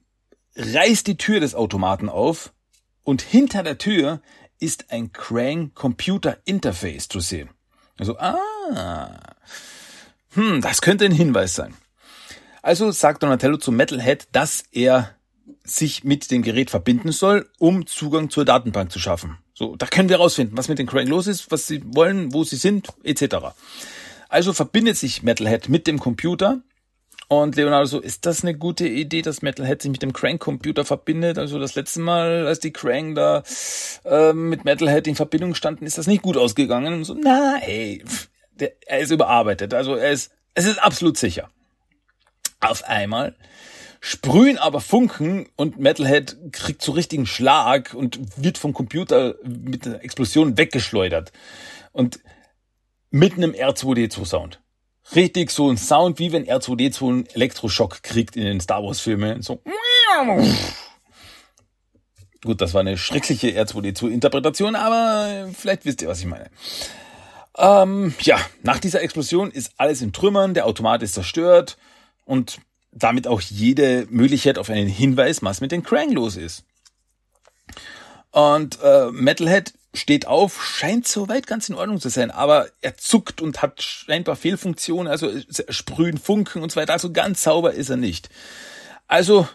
[0.57, 2.53] reißt die Tür des Automaten auf
[3.05, 4.21] und hinter der Tür
[4.63, 7.51] ist ein Krang Computer Interface zu sehen.
[7.99, 9.19] Also, ah,
[10.35, 11.75] hm, das könnte ein Hinweis sein.
[12.63, 15.11] Also sagt Donatello zu Metalhead, dass er
[15.65, 19.39] sich mit dem Gerät verbinden soll, um Zugang zur Datenbank zu schaffen.
[19.53, 22.45] So, da können wir rausfinden, was mit den Krang los ist, was sie wollen, wo
[22.45, 23.37] sie sind, etc.
[24.29, 26.63] Also verbindet sich Metalhead mit dem Computer
[27.29, 31.39] und Leonardo so, ist das eine gute Idee, dass Metalhead sich mit dem Crank-Computer verbindet?
[31.39, 33.43] Also das letzte Mal, als die Crank da
[34.05, 36.95] äh, mit Metalhead in Verbindung standen, ist das nicht gut ausgegangen.
[36.95, 38.05] Und so, na, hey,
[38.53, 39.75] der, er ist überarbeitet.
[39.75, 41.49] Also er ist, es ist absolut sicher.
[42.61, 43.35] Auf einmal
[44.01, 50.03] sprühen aber Funken und Metalhead kriegt so richtigen Schlag und wird vom Computer mit einer
[50.03, 51.33] Explosion weggeschleudert.
[51.93, 52.21] Und
[53.11, 54.62] mit einem R2D2 Sound.
[55.15, 59.43] Richtig so ein Sound, wie wenn R2D2 einen Elektroschock kriegt in den Star Wars Filmen.
[59.43, 59.61] So.
[62.43, 66.51] Gut, das war eine schreckliche R2D2 Interpretation, aber vielleicht wisst ihr, was ich meine.
[67.57, 71.77] Ähm, ja, nach dieser Explosion ist alles in Trümmern, der Automat ist zerstört
[72.25, 72.59] und
[72.91, 76.65] damit auch jede Möglichkeit auf einen Hinweis, was mit den Krang los ist.
[78.31, 83.43] Und äh, Metalhead steht auf, scheint soweit ganz in Ordnung zu sein, aber er zuckt
[83.43, 85.31] und hat scheinbar Fehlfunktionen, also
[85.69, 88.31] sprühen Funken und so weiter, also ganz sauber ist er nicht.
[89.07, 89.47] Also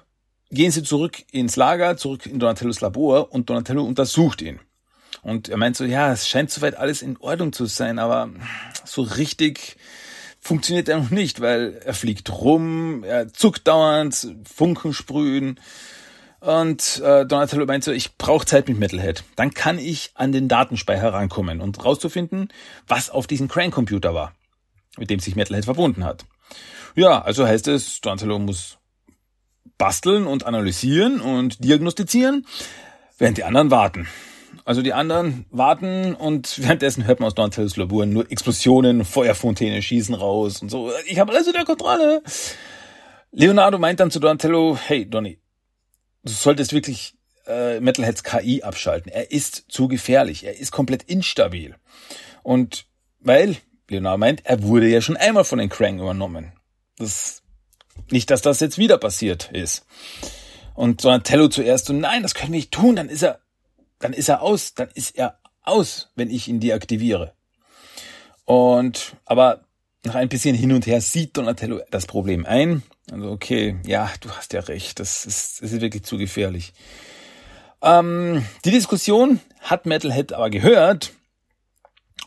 [0.51, 4.59] gehen sie zurück ins Lager, zurück in Donatellos Labor und Donatello untersucht ihn.
[5.23, 8.29] Und er meint so, ja, es scheint soweit alles in Ordnung zu sein, aber
[8.85, 9.77] so richtig
[10.39, 15.59] funktioniert er noch nicht, weil er fliegt rum, er zuckt dauernd, Funken sprühen.
[16.39, 19.23] Und äh, Donatello meint so, ich brauche Zeit mit Metalhead.
[19.35, 22.49] Dann kann ich an den Datenspeicher rankommen und rauszufinden,
[22.87, 24.33] was auf diesem Crank-Computer war,
[24.97, 26.25] mit dem sich Metalhead verbunden hat.
[26.95, 28.77] Ja, also heißt es, Donatello muss
[29.77, 32.45] basteln und analysieren und diagnostizieren,
[33.17, 34.07] während die anderen warten.
[34.65, 40.15] Also die anderen warten und währenddessen hört man aus Donatellos Labor nur Explosionen, Feuerfontäne schießen
[40.15, 40.91] raus und so.
[41.05, 42.21] Ich habe alles unter Kontrolle.
[43.31, 45.39] Leonardo meint dann zu Donatello, hey Donny,
[46.27, 49.11] du solltest wirklich äh, Metalheads KI abschalten.
[49.11, 50.43] Er ist zu gefährlich.
[50.43, 51.75] Er ist komplett instabil.
[52.43, 52.85] Und
[53.19, 53.57] weil,
[53.89, 56.53] Leonardo meint, er wurde ja schon einmal von den Krang übernommen.
[56.97, 57.43] Das,
[58.11, 59.85] nicht, dass das jetzt wieder passiert ist.
[60.73, 63.39] Und Donatello zuerst so, nein, das können wir nicht tun, dann ist er,
[63.99, 67.33] dann ist er aus, dann ist er aus, wenn ich ihn deaktiviere.
[68.45, 69.61] Und, aber
[70.03, 74.31] nach ein bisschen hin und her sieht Donatello das Problem ein also okay, ja, du
[74.31, 76.73] hast ja recht, das ist, das ist wirklich zu gefährlich.
[77.81, 81.13] Ähm, die Diskussion hat Metalhead aber gehört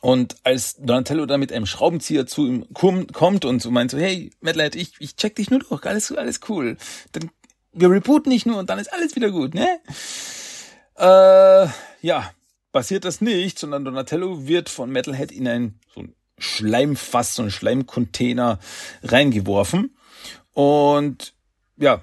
[0.00, 4.30] und als Donatello da mit einem Schraubenzieher zu ihm kommt und so meint so, hey,
[4.40, 6.76] Metalhead, ich, ich check dich nur durch, alles, alles cool.
[7.12, 7.30] Dann,
[7.72, 9.80] wir rebooten nicht nur und dann ist alles wieder gut, ne?
[10.96, 11.68] Äh,
[12.00, 12.30] ja,
[12.72, 17.50] passiert das nicht, sondern Donatello wird von Metalhead in ein so ein Schleimfass, so ein
[17.50, 18.58] Schleimcontainer
[19.02, 19.94] reingeworfen.
[20.52, 21.34] Und
[21.76, 22.02] ja,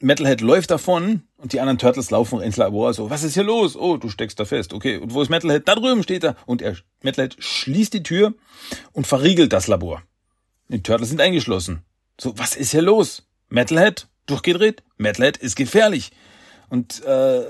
[0.00, 3.76] Metalhead läuft davon und die anderen Turtles laufen ins Labor so, was ist hier los?
[3.76, 4.72] Oh, du steckst da fest.
[4.72, 5.66] Okay, und wo ist Metalhead?
[5.66, 6.36] Da drüben steht er.
[6.46, 8.34] Und er, Metalhead schließt die Tür
[8.92, 10.02] und verriegelt das Labor.
[10.68, 11.84] Die Turtles sind eingeschlossen.
[12.20, 13.26] So, was ist hier los?
[13.48, 14.82] Metalhead, durchgedreht?
[14.96, 16.12] Metalhead ist gefährlich.
[16.68, 17.44] Und äh,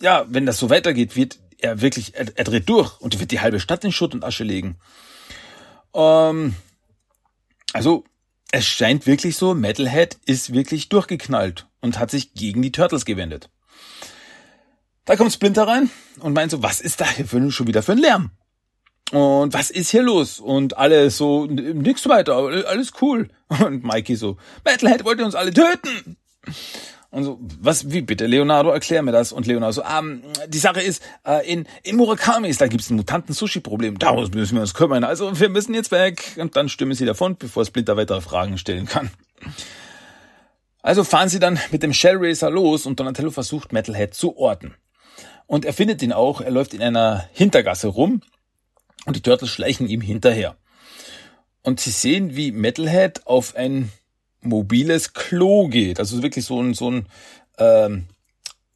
[0.00, 3.40] ja, wenn das so weitergeht, wird er wirklich, er, er dreht durch und wird die
[3.40, 4.76] halbe Stadt in Schutt und Asche legen.
[5.94, 6.54] Ähm,
[7.72, 8.04] also
[8.54, 13.50] es scheint wirklich so, Metalhead ist wirklich durchgeknallt und hat sich gegen die Turtles gewendet.
[15.06, 15.90] Da kommt Splinter rein
[16.20, 18.30] und meint so, was ist da hier für, schon wieder für ein Lärm?
[19.10, 20.38] Und was ist hier los?
[20.38, 23.28] Und alle so, nix weiter, alles cool.
[23.48, 26.16] Und Mikey so, Metalhead wollte uns alle töten.
[27.14, 29.30] Und so, was, wie bitte, Leonardo, erklär mir das.
[29.30, 34.00] Und Leonardo so, ähm, die Sache ist, äh, in, in Murakamis, da gibt's ein Mutanten-Sushi-Problem.
[34.00, 35.04] Daraus müssen wir uns kümmern.
[35.04, 36.34] Also wir müssen jetzt weg.
[36.38, 39.12] Und dann stimmen sie davon, bevor Splinter weitere Fragen stellen kann.
[40.82, 44.74] Also fahren sie dann mit dem Shell Racer los und Donatello versucht Metalhead zu orten.
[45.46, 48.22] Und er findet ihn auch, er läuft in einer Hintergasse rum
[49.06, 50.56] und die Turtles schleichen ihm hinterher.
[51.62, 53.92] Und sie sehen, wie Metalhead auf ein
[54.44, 55.98] mobiles Klo geht.
[55.98, 57.06] Also wirklich so ein, so ein
[57.58, 58.04] ähm,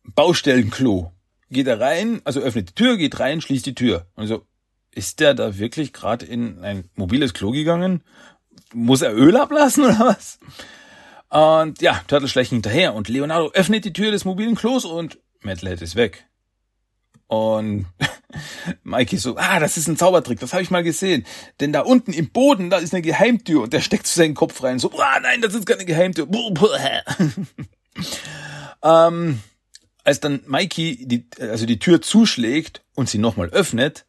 [0.05, 1.13] Baustellenklo.
[1.51, 4.07] Geht er rein, also öffnet die Tür, geht rein, schließt die Tür.
[4.17, 4.43] Also
[4.93, 8.03] ist der da wirklich gerade in ein mobiles Klo gegangen?
[8.75, 10.39] Muss er Öl ablassen oder was?
[11.31, 15.83] Und ja, Turtle schleicht hinterher und Leonardo öffnet die Tür des mobilen Klos und Metalhead
[15.83, 16.28] ist weg.
[17.29, 17.87] Und
[18.83, 21.25] Mikey so, ah, das ist ein Zaubertrick, das habe ich mal gesehen.
[21.61, 24.63] Denn da unten im Boden, da ist eine Geheimtür und der steckt zu seinen Kopf
[24.63, 24.79] rein.
[24.79, 26.27] So, ah, nein, das ist keine Geheimtür.
[28.83, 29.41] ähm,
[30.05, 34.07] als dann Mikey die, also die Tür zuschlägt und sie nochmal öffnet,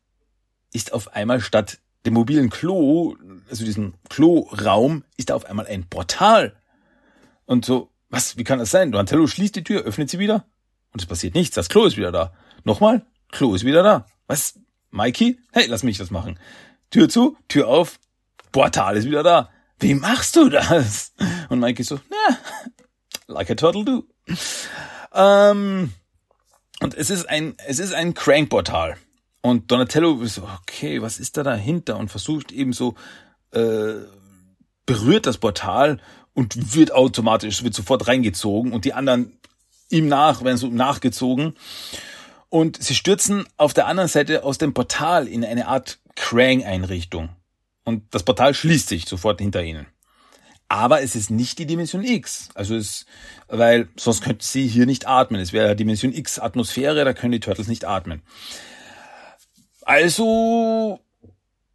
[0.74, 3.16] ist auf einmal statt dem mobilen Klo
[3.50, 6.56] also diesem Kloraum, ist da auf einmal ein Portal.
[7.46, 8.92] Und so, was, wie kann das sein?
[8.92, 10.46] Donatello schließt die Tür, öffnet sie wieder
[10.94, 11.56] und es passiert nichts.
[11.56, 12.34] Das Klo ist wieder da.
[12.64, 14.06] Nochmal, Klo ist wieder da.
[14.28, 14.60] Was?
[14.92, 15.40] Mikey?
[15.52, 16.40] Hey, lass mich das machen.
[16.90, 18.00] Tür zu, Tür auf,
[18.52, 19.50] Portal ist wieder da.
[19.80, 21.14] Wie machst du das?
[21.50, 22.38] Und Mikey so, na,
[23.28, 24.04] like a turtle do.
[25.14, 25.94] Ähm,
[26.82, 28.98] und es ist ein, es ist ein Crank-Portal.
[29.42, 31.98] Und Donatello so, okay, was ist da dahinter?
[31.98, 32.96] Und versucht eben so,
[33.52, 33.94] äh,
[34.86, 36.00] berührt das Portal
[36.34, 39.40] und wird automatisch, wird sofort reingezogen und die anderen
[39.90, 41.54] ihm nach, werden so nachgezogen.
[42.50, 47.30] Und sie stürzen auf der anderen Seite aus dem Portal in eine Art Krang-Einrichtung.
[47.84, 49.88] Und das Portal schließt sich sofort hinter ihnen.
[50.68, 52.50] Aber es ist nicht die Dimension X.
[52.54, 53.06] Also es,
[53.48, 55.42] weil sonst könnten sie hier nicht atmen.
[55.42, 58.22] Es wäre Dimension X Atmosphäre, da können die Turtles nicht atmen.
[59.82, 61.00] Also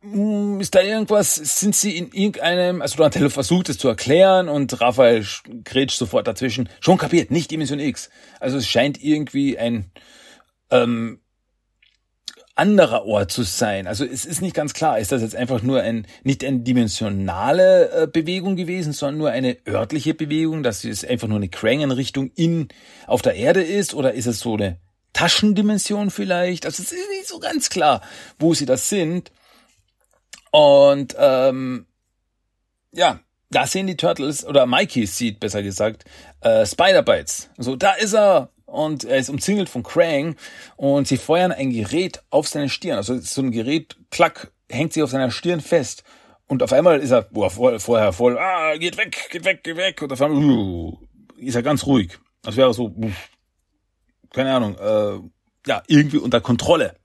[0.01, 4.81] hm, ist da irgendwas, sind sie in irgendeinem, also Donatello versucht es zu erklären und
[4.81, 5.27] Raphael
[5.65, 6.69] grätscht sofort dazwischen.
[6.79, 8.11] Schon kapiert, nicht Dimension X.
[8.39, 9.91] Also es scheint irgendwie ein
[10.71, 11.21] ähm,
[12.57, 13.87] anderer Ort zu sein.
[13.87, 17.91] Also es ist nicht ganz klar, ist das jetzt einfach nur ein nicht eine dimensionale
[17.91, 22.69] äh, Bewegung gewesen, sondern nur eine örtliche Bewegung, dass es einfach nur eine Krang-Richtung in
[23.07, 24.79] auf der Erde ist oder ist es so eine
[25.13, 26.65] Taschendimension vielleicht?
[26.65, 28.01] Also es ist nicht so ganz klar,
[28.39, 29.33] wo sie das sind.
[30.53, 31.87] Und ähm,
[32.93, 33.19] ja,
[33.51, 36.05] da sehen die Turtles oder Mikey sieht besser gesagt
[36.41, 37.51] äh, Spider-Bites.
[37.59, 40.37] So, da ist er und er ist umzingelt von Krang
[40.77, 42.97] und sie feuern ein Gerät auf seine Stirn.
[42.97, 46.05] Also so ein Gerät, klack, hängt sie auf seiner Stirn fest.
[46.47, 49.77] Und auf einmal ist er boah, voll, vorher voll, ah, geht weg, geht weg, geht
[49.77, 50.03] weg.
[50.03, 50.99] Und auf einmal uh,
[51.39, 52.19] ist er ganz ruhig.
[52.43, 53.11] Das wäre so, uh,
[54.31, 56.97] keine Ahnung, äh, ja, irgendwie unter Kontrolle.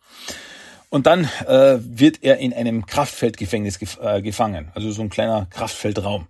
[0.90, 5.46] Und dann äh, wird er in einem Kraftfeldgefängnis gef äh, gefangen, also so ein kleiner
[5.52, 6.28] Kraftfeldraum.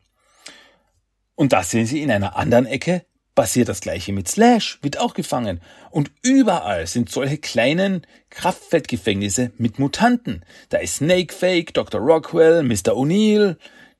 [1.35, 5.13] Und da sehen Sie in einer anderen Ecke passiert das gleiche mit Slash, wird auch
[5.13, 5.61] gefangen.
[5.91, 10.43] Und überall sind solche kleinen Kraftfeldgefängnisse mit Mutanten.
[10.69, 12.01] Da ist Snake Fake, Dr.
[12.01, 12.93] Rockwell, Mr.
[12.93, 13.57] O'Neill.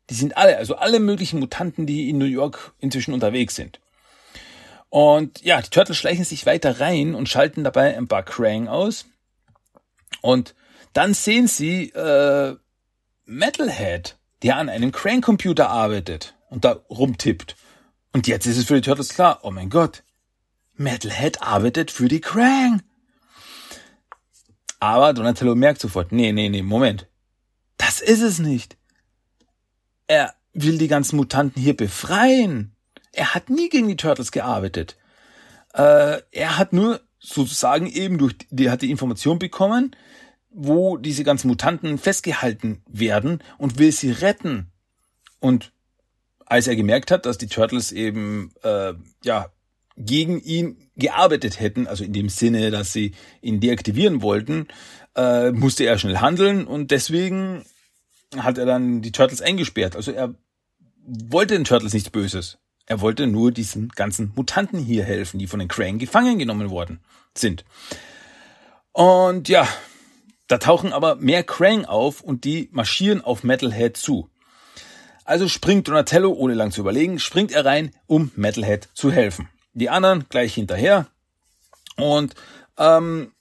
[0.10, 3.80] Die sind alle, also alle möglichen Mutanten, die in New York inzwischen unterwegs sind.
[4.90, 9.06] Und ja, die Turtles schleichen sich weiter rein und schalten dabei ein paar Krang aus.
[10.22, 10.56] Und
[10.94, 12.56] dann sehen sie äh,
[13.26, 17.56] Metalhead, der an einem Krang-Computer arbeitet und da rumtippt.
[18.14, 20.04] Und jetzt ist es für die Turtles klar, oh mein Gott,
[20.76, 22.82] Metalhead arbeitet für die Krang.
[24.80, 27.08] Aber Donatello merkt sofort, nee, nee, nee, Moment.
[27.78, 28.78] Das ist es nicht.
[30.08, 32.76] Er will die ganzen Mutanten hier befreien.
[33.12, 34.98] Er hat nie gegen die Turtles gearbeitet.
[35.74, 39.96] Äh, er hat nur sozusagen eben durch, die hat die Information bekommen,
[40.50, 44.72] wo diese ganzen Mutanten festgehalten werden und will sie retten.
[45.40, 45.72] Und
[46.50, 49.50] als er gemerkt hat, dass die Turtles eben äh, ja
[49.96, 54.68] gegen ihn gearbeitet hätten, also in dem Sinne, dass sie ihn deaktivieren wollten,
[55.16, 57.64] äh, musste er schnell handeln und deswegen
[58.38, 59.96] hat er dann die Turtles eingesperrt.
[59.96, 60.34] Also er
[61.06, 62.58] wollte den Turtles nichts Böses.
[62.86, 67.00] Er wollte nur diesen ganzen Mutanten hier helfen, die von den Krang gefangen genommen worden
[67.36, 67.66] sind.
[68.92, 69.68] Und ja,
[70.48, 74.30] da tauchen aber mehr Krang auf und die marschieren auf Metalhead zu.
[75.30, 79.48] Also springt Donatello, ohne lang zu überlegen, springt er rein, um Metalhead zu helfen.
[79.74, 81.06] Die anderen gleich hinterher.
[81.98, 82.34] Und
[82.80, 83.32] ähm,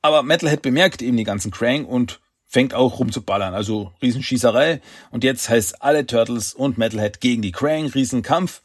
[0.00, 3.54] aber Metalhead bemerkt eben die ganzen Krang und fängt auch rum zu ballern.
[3.54, 4.80] Also Riesenschießerei.
[5.12, 8.60] Und jetzt heißt alle Turtles und Metalhead gegen die Krang, Riesenkampf.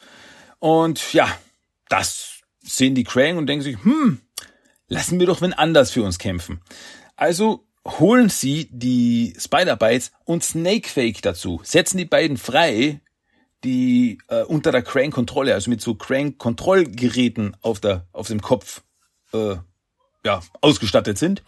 [0.58, 1.28] Und ja,
[1.90, 4.20] das sehen die Krang und denken sich, hm,
[4.88, 6.62] lassen wir doch wen anders für uns kämpfen.
[7.18, 13.02] Also holen sie die Spider-Bites und Snakefake dazu, setzen die beiden frei,
[13.64, 18.84] die äh, unter der Crane-Kontrolle, also mit so Crane-Kontrollgeräten auf der auf dem Kopf
[19.34, 19.56] äh,
[20.26, 21.44] ja ausgestattet sind.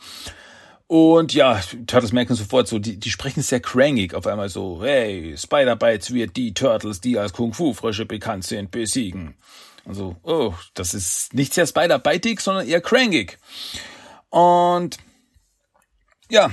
[0.88, 5.36] Und ja, Turtles merken sofort so, die, die sprechen sehr crangig auf einmal so, hey,
[5.38, 9.36] Spider-Bites wird die Turtles, die als Kung-Fu-Frösche bekannt sind, besiegen.
[9.86, 13.38] Also, oh, das ist nicht sehr Spider-Bitig, sondern eher crangig.
[14.30, 14.98] Und
[16.30, 16.52] ja,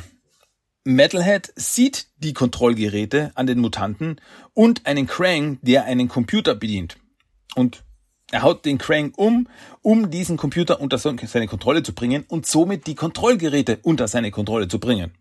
[0.84, 4.20] Metalhead sieht die Kontrollgeräte an den Mutanten
[4.54, 6.96] und einen Krang, der einen Computer bedient.
[7.54, 7.82] Und
[8.30, 9.48] er haut den Krang um,
[9.82, 14.68] um diesen Computer unter seine Kontrolle zu bringen und somit die Kontrollgeräte unter seine Kontrolle
[14.68, 15.12] zu bringen.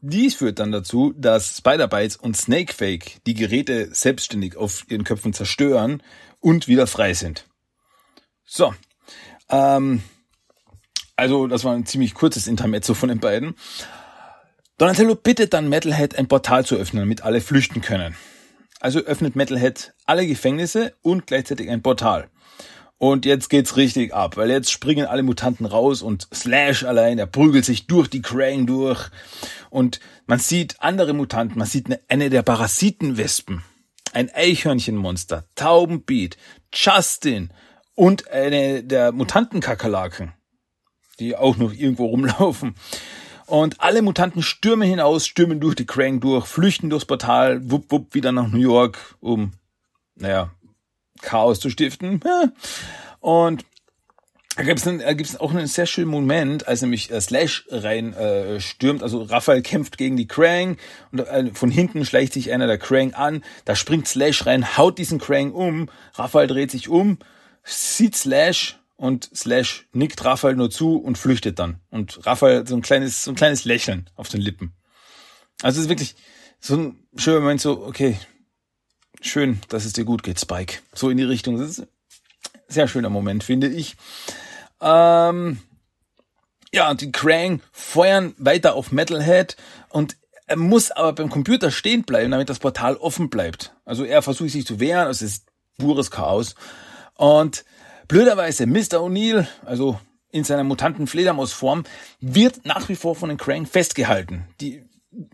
[0.00, 6.02] Dies führt dann dazu, dass Spider-Bites und Snakefake die Geräte selbstständig auf ihren Köpfen zerstören
[6.40, 7.46] und wieder frei sind.
[8.44, 8.74] So,
[9.48, 10.02] ähm,
[11.16, 13.54] also das war ein ziemlich kurzes Intermezzo von den beiden.
[14.78, 18.16] Donatello bittet dann Metalhead, ein Portal zu öffnen, damit alle flüchten können.
[18.80, 22.28] Also öffnet Metalhead alle Gefängnisse und gleichzeitig ein Portal.
[22.98, 27.26] Und jetzt geht's richtig ab, weil jetzt springen alle Mutanten raus und Slash allein, er
[27.26, 29.10] prügelt sich durch die Krang durch.
[29.70, 33.64] Und man sieht andere Mutanten, man sieht eine der Parasitenwespen,
[34.12, 36.36] ein Eichhörnchenmonster, Taubenbeat,
[36.72, 37.52] Justin
[37.96, 40.32] und eine der Mutantenkakerlaken,
[41.22, 42.74] die auch noch irgendwo rumlaufen.
[43.46, 48.14] Und alle Mutanten stürmen hinaus, stürmen durch die Krang durch, flüchten durchs Portal, wupp, wupp,
[48.14, 49.52] wieder nach New York, um,
[50.14, 50.50] naja,
[51.20, 52.20] Chaos zu stiften.
[53.20, 53.64] Und
[54.56, 59.02] da gibt es auch einen sehr schönen Moment, als nämlich äh, Slash rein äh, stürmt.
[59.02, 60.76] Also Raphael kämpft gegen die Krang
[61.10, 63.42] und äh, von hinten schleicht sich einer der Krang an.
[63.64, 65.88] Da springt Slash rein, haut diesen Krang um.
[66.14, 67.18] Raphael dreht sich um,
[67.64, 71.80] sieht Slash und Slash nickt Raphael nur zu und flüchtet dann.
[71.90, 74.76] Und Raphael so ein kleines, so ein kleines Lächeln auf den Lippen.
[75.60, 76.14] Also es ist wirklich
[76.60, 78.16] so ein schöner Moment, so, okay,
[79.20, 80.78] schön, dass es dir gut geht, Spike.
[80.94, 81.58] So in die Richtung.
[81.58, 81.88] Das ist ein
[82.68, 83.96] sehr schöner Moment, finde ich.
[84.80, 85.58] Ähm,
[86.72, 89.56] ja, die Krang feuern weiter auf Metalhead
[89.88, 93.74] und er muss aber beim Computer stehen bleiben, damit das Portal offen bleibt.
[93.84, 96.54] Also er versucht sich zu wehren, es ist pures Chaos.
[97.14, 97.64] Und
[98.12, 99.00] blöderweise Mr.
[99.00, 99.98] O'Neill, also
[100.30, 101.84] in seiner mutanten Fledermausform,
[102.20, 104.44] wird nach wie vor von den Krang festgehalten.
[104.60, 104.84] Die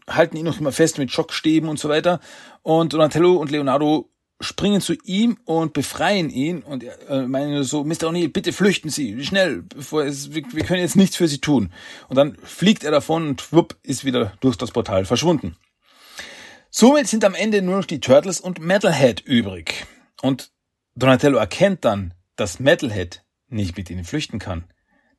[0.08, 2.20] halten ihn noch immer fest mit Schockstäben und so weiter.
[2.62, 4.08] Und Donatello und Leonardo
[4.40, 8.10] springen zu ihm und befreien ihn und äh, meinen so, Mr.
[8.10, 11.72] O'Neill, bitte flüchten Sie, schnell, bevor es, wir, wir können jetzt nichts für Sie tun.
[12.06, 15.56] Und dann fliegt er davon und wupp, ist wieder durch das Portal verschwunden.
[16.70, 19.84] Somit sind am Ende nur noch die Turtles und Metalhead übrig.
[20.22, 20.52] Und
[20.94, 24.64] Donatello erkennt dann, dass Metalhead nicht mit ihnen flüchten kann.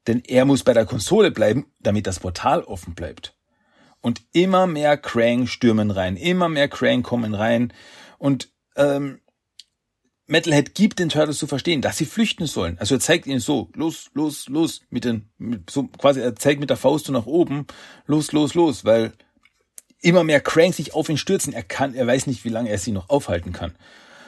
[0.08, 3.36] Denn er muss bei der Konsole bleiben, damit das Portal offen bleibt.
[4.02, 7.74] Und immer mehr Krang stürmen rein, immer mehr Krang kommen rein.
[8.18, 9.20] Und ähm,
[10.26, 12.78] Metalhead gibt den Turtles zu verstehen, dass sie flüchten sollen.
[12.80, 16.62] Also er zeigt ihnen so, los, los, los, mit den, mit, so quasi er zeigt
[16.62, 17.68] mit der Faust nach oben,
[18.06, 19.12] los, los, los, weil
[20.02, 21.52] immer mehr Krang sich auf ihn stürzen.
[21.52, 23.76] Er kann, er weiß nicht, wie lange er sie noch aufhalten kann.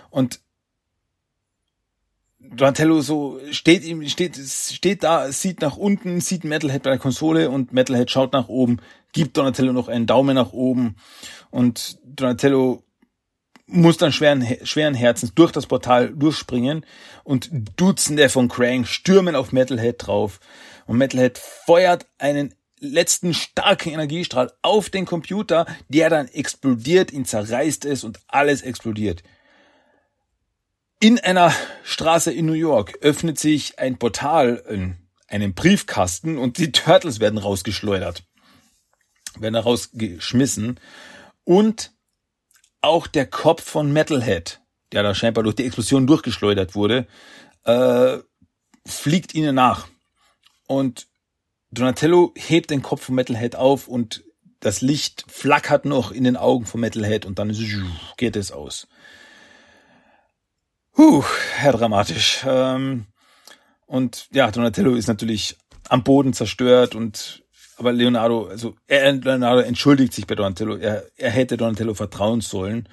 [0.10, 0.41] Und
[2.49, 7.49] Donatello so steht ihm, steht, steht da, sieht nach unten, sieht Metalhead bei der Konsole
[7.49, 8.80] und Metalhead schaut nach oben,
[9.13, 10.95] gibt Donatello noch einen Daumen nach oben
[11.49, 12.84] und Donatello
[13.67, 16.86] muss dann schweren, schweren Herzens durch das Portal durchspringen
[17.23, 20.39] und Dutzende von Krang stürmen auf Metalhead drauf
[20.88, 27.86] und Metalhead feuert einen letzten starken Energiestrahl auf den Computer, der dann explodiert, ihn zerreißt
[27.86, 29.23] es und alles explodiert.
[31.04, 31.52] In einer
[31.84, 37.40] Straße in New York öffnet sich ein Portal in einem Briefkasten und die Turtles werden
[37.40, 38.24] rausgeschleudert,
[39.40, 40.80] werden rausgeschmissen
[41.44, 41.92] und
[42.82, 44.62] auch der Kopf von Metalhead,
[44.92, 47.08] der da scheinbar durch die Explosion durchgeschleudert wurde,
[47.64, 48.20] äh,
[48.86, 49.88] fliegt ihnen nach.
[50.68, 51.08] Und
[51.72, 54.24] Donatello hebt den Kopf von Metalhead auf und
[54.60, 57.58] das Licht flackert noch in den Augen von Metalhead und dann
[58.18, 58.88] geht es aus.
[61.02, 62.46] Puh, Herr dramatisch.
[62.48, 63.08] Ähm,
[63.88, 65.58] und ja, Donatello ist natürlich
[65.90, 67.42] am Boden zerstört und
[67.78, 70.76] aber Leonardo, also er, Leonardo entschuldigt sich bei Donatello.
[70.76, 72.88] Er, er hätte Donatello vertrauen sollen.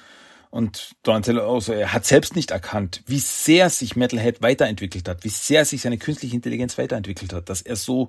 [0.48, 5.22] Und Donatello auch so, er hat selbst nicht erkannt, wie sehr sich Metalhead weiterentwickelt hat,
[5.24, 8.08] wie sehr sich seine künstliche Intelligenz weiterentwickelt hat, dass er so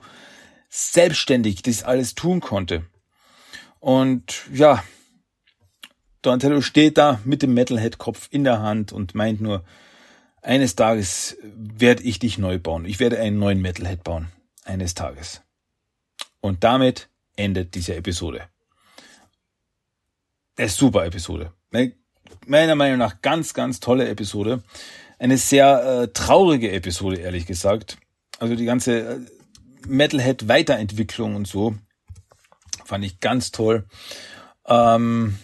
[0.70, 2.86] selbstständig das alles tun konnte.
[3.82, 4.82] Und ja,
[6.22, 9.66] Donatello steht da mit dem Metalhead-Kopf in der Hand und meint nur,
[10.50, 12.86] eines Tages werde ich dich neu bauen.
[12.86, 14.30] Ich werde einen neuen Metalhead bauen.
[14.66, 15.44] Eines Tages.
[16.42, 18.48] Und damit endet diese Episode.
[20.58, 21.54] Eine super Episode.
[22.48, 24.64] Meiner Meinung nach ganz, ganz tolle Episode.
[25.20, 27.98] Eine sehr äh, traurige Episode, ehrlich gesagt.
[28.40, 29.20] Also die ganze äh,
[29.86, 31.76] Metalhead-Weiterentwicklung und so
[32.86, 33.86] fand ich ganz toll.
[34.66, 35.38] Ähm,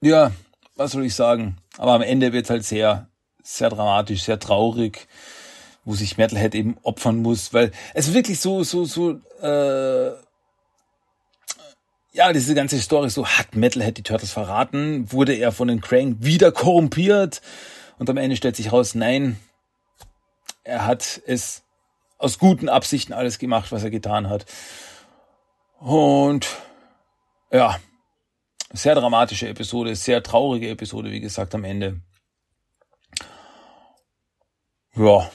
[0.00, 0.30] ja,
[0.76, 1.56] was soll ich sagen?
[1.76, 3.08] Aber am Ende wird halt sehr,
[3.46, 5.06] sehr dramatisch, sehr traurig,
[5.84, 10.10] wo sich Metalhead eben opfern muss, weil es wirklich so, so, so, äh,
[12.12, 15.12] ja, diese ganze Story so, hat Metalhead die Turtles verraten?
[15.12, 17.40] Wurde er von den Krang wieder korrumpiert?
[17.98, 19.38] Und am Ende stellt sich raus, nein,
[20.64, 21.62] er hat es
[22.18, 24.46] aus guten Absichten alles gemacht, was er getan hat.
[25.78, 26.48] Und
[27.52, 27.78] ja,
[28.72, 32.00] sehr dramatische Episode, sehr traurige Episode, wie gesagt, am Ende.
[34.98, 35.30] Ja,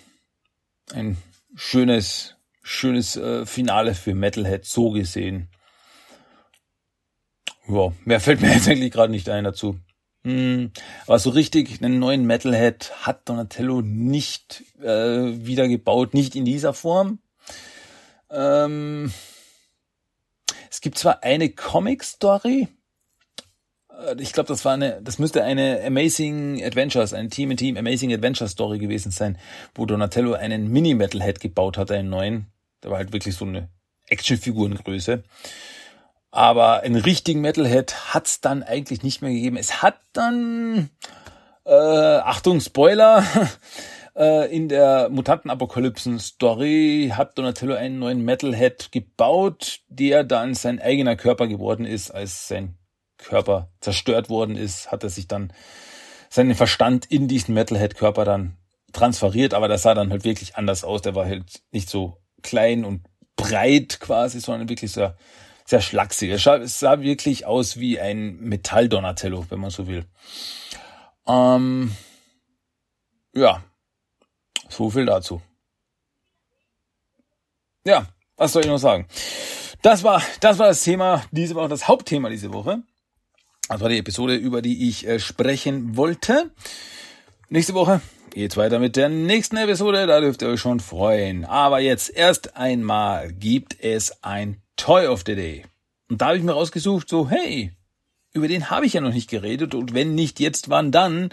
[0.91, 1.18] ein
[1.53, 5.49] schönes, schönes äh, Finale für Metalhead so gesehen.
[7.68, 9.80] Ja, mehr fällt mir jetzt eigentlich gerade nicht ein dazu.
[10.24, 10.72] Hm,
[11.05, 16.74] aber so richtig einen neuen Metalhead hat Donatello nicht äh, wieder gebaut, nicht in dieser
[16.74, 17.20] Form.
[18.32, 19.14] Ähm,
[20.72, 22.68] es gibt zwar eine Comic-Story,
[24.18, 28.14] ich glaube, das war eine, das müsste eine Amazing Adventures, ein Team in Team Amazing
[28.14, 29.38] Adventure Story gewesen sein,
[29.76, 32.47] wo Donatello einen Mini-Metalhead gebaut hat, einen neuen.
[32.84, 33.70] Der war halt wirklich so eine
[34.08, 35.24] Actionfigurengröße.
[36.32, 39.58] Aber einen richtigen Metalhead hat's dann eigentlich nicht mehr gegeben.
[39.58, 40.89] Es hat dann,
[41.66, 43.24] äh, Achtung, Spoiler,
[44.16, 51.47] äh, in der Mutantenapokalypsen-Story hat Donatello einen neuen Metalhead gebaut, der dann sein eigener Körper
[51.47, 52.78] geworden ist, als sein
[53.22, 55.53] Körper zerstört worden ist, hat er sich dann
[56.30, 58.57] seinen Verstand in diesen Metalhead-Körper dann
[58.93, 61.01] transferiert, aber das sah dann halt wirklich anders aus.
[61.01, 63.01] Der war halt nicht so klein und
[63.36, 65.15] breit quasi, sondern wirklich sehr
[65.65, 66.32] sehr schlaksig.
[66.32, 70.05] Es sah, wirklich aus wie ein Metall-Donatello, wenn man so will.
[71.28, 71.95] Ähm,
[73.34, 73.63] ja,
[74.69, 75.41] so viel dazu.
[77.86, 78.05] Ja,
[78.36, 79.07] was soll ich noch sagen?
[79.82, 82.84] Das war, das war das Thema diese Woche, das Hauptthema diese Woche.
[83.68, 86.51] Das war die Episode, über die ich äh, sprechen wollte.
[87.49, 88.01] Nächste Woche
[88.34, 91.45] geht's weiter mit der nächsten Episode, da dürft ihr euch schon freuen.
[91.45, 95.66] Aber jetzt erst einmal gibt es ein Toy of the Day.
[96.09, 97.74] Und da habe ich mir rausgesucht, so, hey,
[98.34, 101.30] über den habe ich ja noch nicht geredet und wenn nicht jetzt, wann dann?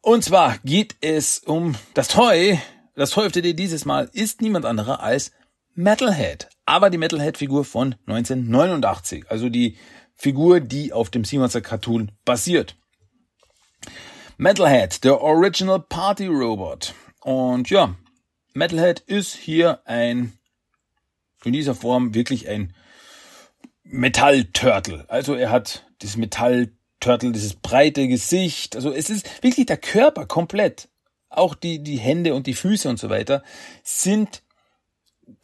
[0.00, 2.58] Und zwar geht es um das Toy.
[2.94, 5.32] Das Toy of the Day dieses Mal ist niemand anderer als
[5.74, 6.48] Metalhead.
[6.66, 9.26] Aber die Metalhead-Figur von 1989.
[9.28, 9.76] Also die
[10.18, 12.76] Figur, die auf dem Simonser Cartoon basiert.
[14.36, 16.92] Metalhead, der Original Party Robot.
[17.20, 17.94] Und ja,
[18.52, 20.32] Metalhead ist hier ein
[21.44, 22.74] in dieser Form wirklich ein
[23.84, 25.04] Metallturtle.
[25.08, 28.74] Also er hat dieses Metallturtle, dieses breite Gesicht.
[28.74, 30.88] Also es ist wirklich der Körper komplett.
[31.30, 33.44] Auch die, die Hände und die Füße und so weiter
[33.84, 34.42] sind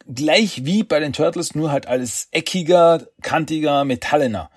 [0.07, 4.49] gleich wie bei den Turtles, nur halt alles eckiger, kantiger, metallener.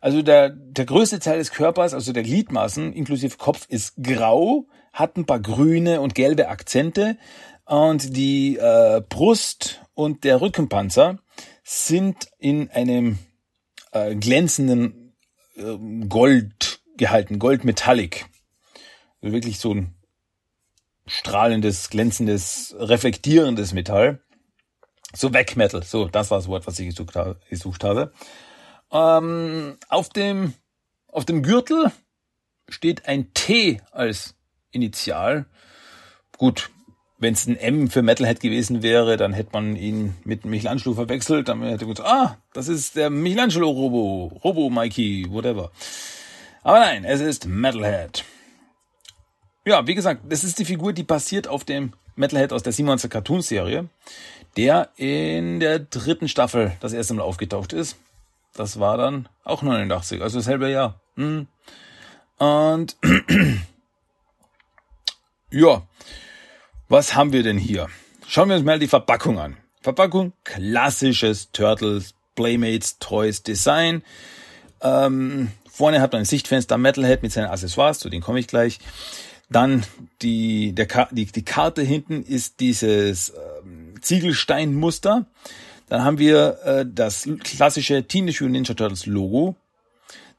[0.00, 5.16] Also der, der größte Teil des Körpers, also der Gliedmaßen inklusive Kopf, ist grau, hat
[5.16, 7.16] ein paar grüne und gelbe Akzente
[7.64, 11.18] und die äh, Brust und der Rückenpanzer
[11.64, 13.18] sind in einem
[13.92, 15.14] äh, glänzenden
[15.56, 15.76] äh,
[16.08, 18.26] Gold gehalten, Goldmetallic.
[19.20, 19.94] Also wirklich so ein
[21.06, 24.20] strahlendes, glänzendes, reflektierendes Metall.
[25.14, 27.38] So Wegmetal, so, das war das Wort, was ich gesucht habe.
[27.48, 28.12] Gesucht habe.
[28.92, 30.54] Ähm, auf dem,
[31.06, 31.90] auf dem Gürtel
[32.68, 34.34] steht ein T als
[34.70, 35.46] Initial.
[36.36, 36.70] Gut,
[37.18, 41.48] wenn es ein M für Metalhead gewesen wäre, dann hätte man ihn mit Michelangelo verwechselt.
[41.48, 45.70] Dann hätte man gesagt, ah, das ist der Michelangelo Robo, Robo Mikey, whatever.
[46.62, 48.24] Aber nein, es ist Metalhead.
[49.64, 53.08] Ja, wie gesagt, das ist die Figur, die basiert auf dem Metalhead aus der Simonster
[53.08, 53.88] Cartoon Serie,
[54.56, 57.96] der in der dritten Staffel das erste Mal aufgetaucht ist.
[58.54, 61.00] Das war dann auch 89, also dasselbe Jahr.
[61.16, 61.46] Hm.
[62.38, 62.96] Und
[65.50, 65.82] ja,
[66.88, 67.88] was haben wir denn hier?
[68.26, 69.56] Schauen wir uns mal die Verpackung an.
[69.82, 74.02] Verpackung, klassisches Turtles Playmates Toys Design.
[74.80, 78.78] Ähm, vorne hat man ein Sichtfenster Metalhead mit seinen Accessoires, zu denen komme ich gleich.
[79.50, 79.84] Dann
[80.20, 83.30] die, der, die, die Karte hinten ist dieses
[84.00, 85.26] Ziegelsteinmuster.
[85.88, 89.56] Dann haben wir äh, das klassische Teenage Mutant Ninja Turtles Logo.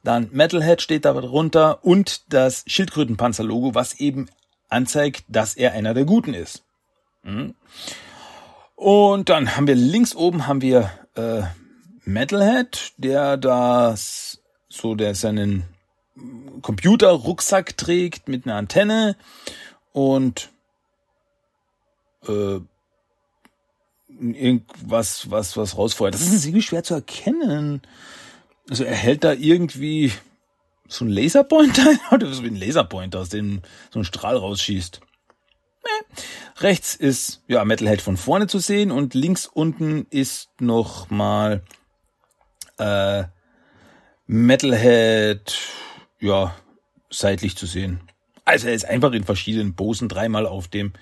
[0.04, 4.30] Dann Metalhead steht da drunter und das Schildkrötenpanzer Logo, was eben
[4.70, 6.64] anzeigt, dass er einer der Guten ist.
[7.24, 7.56] Mhm.
[8.76, 11.42] Und dann haben wir links oben haben wir äh,
[12.06, 15.64] Metalhead, der das so der seinen
[16.62, 19.16] Computerrucksack trägt mit einer Antenne
[19.92, 20.50] und
[22.28, 22.60] äh,
[24.10, 26.14] irgendwas was was rausfeuert.
[26.14, 27.82] Das ist irgendwie schwer zu erkennen.
[28.70, 30.12] Also er hält da irgendwie
[30.88, 35.02] so ein Laserpointer oder so wie ein Laserpointer, aus dem so ein Strahl rausschießt.
[35.84, 36.24] Nee.
[36.58, 41.64] Rechts ist ja Metalhead von vorne zu sehen und links unten ist noch mal
[42.78, 43.24] äh,
[44.28, 45.58] Metalhead
[46.20, 46.56] ja
[47.10, 48.02] seitlich zu sehen.
[48.46, 50.94] Also er ist einfach in verschiedenen Posen dreimal auf dem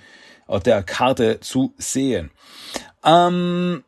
[0.46, 2.32] auf der Karte zu sehen.
[3.08, 3.84] Ähm,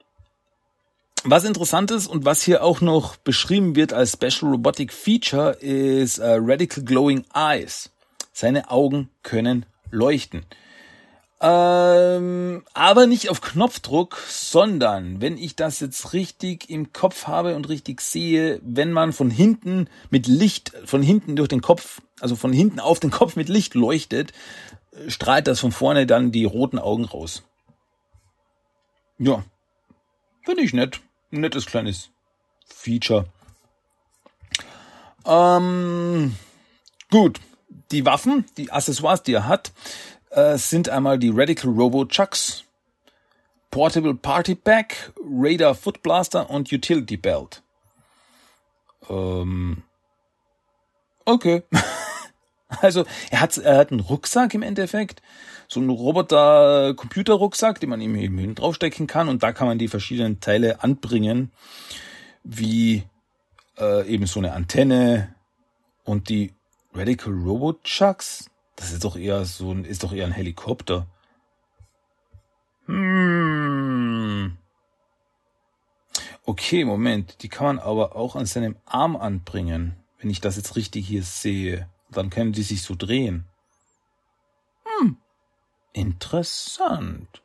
[1.26, 6.20] was interessant ist und was hier auch noch beschrieben wird als Special Robotic Feature ist
[6.20, 7.90] uh, Radical Glowing Eyes.
[8.32, 10.46] Seine Augen können leuchten.
[11.42, 17.68] Ähm, aber nicht auf Knopfdruck, sondern wenn ich das jetzt richtig im Kopf habe und
[17.68, 22.54] richtig sehe, wenn man von hinten mit Licht, von hinten durch den Kopf, also von
[22.54, 24.32] hinten auf den Kopf mit Licht leuchtet,
[25.08, 27.44] strahlt das von vorne dann die roten Augen raus.
[29.20, 29.44] Ja,
[30.46, 31.02] finde ich nett.
[31.30, 32.10] Nettes kleines
[32.66, 33.26] Feature.
[35.26, 36.36] Ähm,
[37.12, 37.40] gut,
[37.92, 39.74] die Waffen, die Accessoires, die er hat,
[40.32, 42.64] äh, sind einmal die Radical Robo Chucks,
[43.72, 47.62] Portable Party Pack, Radar Foot Blaster und Utility Belt.
[49.10, 49.84] Ähm,
[51.26, 51.64] okay.
[52.82, 55.22] also er hat, er hat einen Rucksack im Endeffekt,
[55.70, 60.40] so einen Roboter-Computer-Rucksack, den man eben hinten draufstecken kann und da kann man die verschiedenen
[60.40, 61.52] Teile anbringen,
[62.44, 63.04] wie
[63.78, 65.36] äh, eben so eine Antenne
[66.06, 66.54] und die
[66.94, 68.50] Radical Robo Chucks.
[68.76, 71.06] Das ist doch eher so ein, ist doch eher ein Helikopter.
[72.88, 74.58] Hm.
[76.46, 77.44] Okay, Moment.
[77.44, 81.22] Die kann man aber auch an seinem Arm anbringen, wenn ich das jetzt richtig hier
[81.22, 81.88] sehe.
[82.10, 83.49] Dann können die sich so drehen.
[85.94, 87.42] Interessant.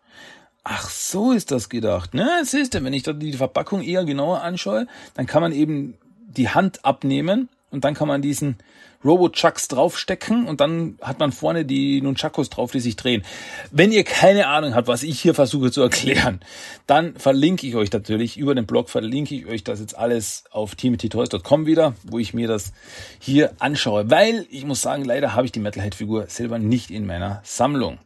[0.63, 2.15] Ach, so ist das gedacht.
[2.15, 5.99] Ne, siehst du, wenn ich da die Verpackung eher genauer anschaue, dann kann man eben
[6.27, 8.57] die Hand abnehmen und dann kann man diesen
[9.05, 13.23] Robo-Chucks draufstecken und dann hat man vorne die Nunchakos drauf, die sich drehen.
[13.71, 16.41] Wenn ihr keine Ahnung habt, was ich hier versuche zu erklären,
[16.87, 20.75] dann verlinke ich euch natürlich über den Blog, verlinke ich euch das jetzt alles auf
[20.75, 22.73] teamtoys.com wieder, wo ich mir das
[23.19, 27.43] hier anschaue, weil ich muss sagen, leider habe ich die Metalhead-Figur selber nicht in meiner
[27.45, 27.99] Sammlung.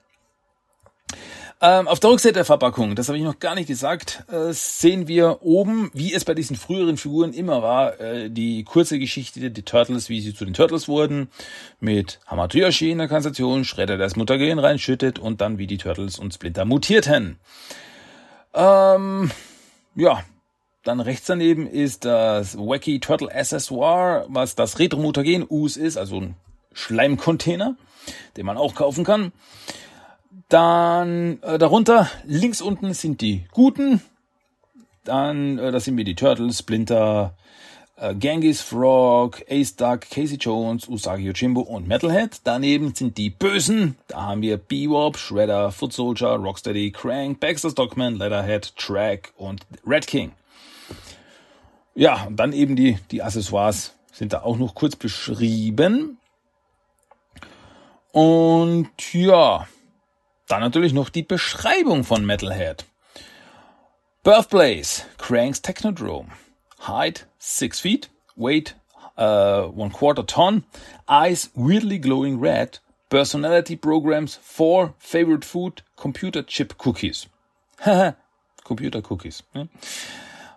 [1.60, 5.08] Ähm, auf der Rückseite der Verpackung, das habe ich noch gar nicht gesagt, äh, sehen
[5.08, 9.64] wir oben, wie es bei diesen früheren Figuren immer war, äh, die kurze Geschichte der
[9.64, 11.28] Turtles, wie sie zu den Turtles wurden,
[11.80, 16.32] mit Hamatoyoshi in der Kanzation, Shredder das Mutagen reinschüttet und dann wie die Turtles und
[16.32, 17.40] Splinter mutierten.
[18.54, 19.32] Ähm,
[19.96, 20.22] ja,
[20.84, 26.36] dann rechts daneben ist das Wacky Turtle Accessoire, was das Retro-Mutagen-Us ist, also ein
[26.72, 27.76] Schleimcontainer,
[28.36, 29.32] den man auch kaufen kann.
[30.48, 34.00] Dann äh, darunter links unten sind die Guten.
[35.04, 37.34] Dann äh, da sind wir die Turtles, Splinter,
[37.96, 42.40] äh, Genghis Frog, Ace Duck, Casey Jones, Usagi Yojimbo und Metalhead.
[42.44, 43.96] Daneben sind die Bösen.
[44.06, 50.06] Da haben wir Bebop, Shredder, Foot Soldier, Rocksteady, Crank, Baxter Stockman, Leatherhead, Track und Red
[50.06, 50.32] King.
[51.94, 56.18] Ja, und dann eben die, die Accessoires sind da auch noch kurz beschrieben.
[58.12, 59.66] Und ja,
[60.48, 62.84] dann natürlich noch die Beschreibung von Metalhead.
[64.24, 66.28] Birthplace, Cranks Technodrome.
[66.86, 68.74] Height 6 feet, weight
[69.16, 70.64] uh, one quarter ton,
[71.08, 72.78] eyes weirdly glowing red,
[73.10, 77.26] personality programs, four favorite food, computer chip cookies.
[78.64, 79.44] Computer Cookies.
[79.54, 79.68] Ne?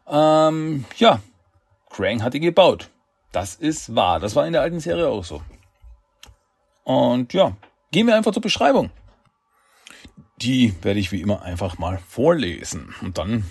[0.07, 1.21] Ähm, ja,
[1.89, 2.89] Krang hat die gebaut.
[3.31, 4.19] Das ist wahr.
[4.19, 5.41] Das war in der alten Serie auch so.
[6.83, 7.55] Und ja,
[7.91, 8.89] gehen wir einfach zur Beschreibung.
[10.37, 12.93] Die werde ich wie immer einfach mal vorlesen.
[13.01, 13.43] Und dann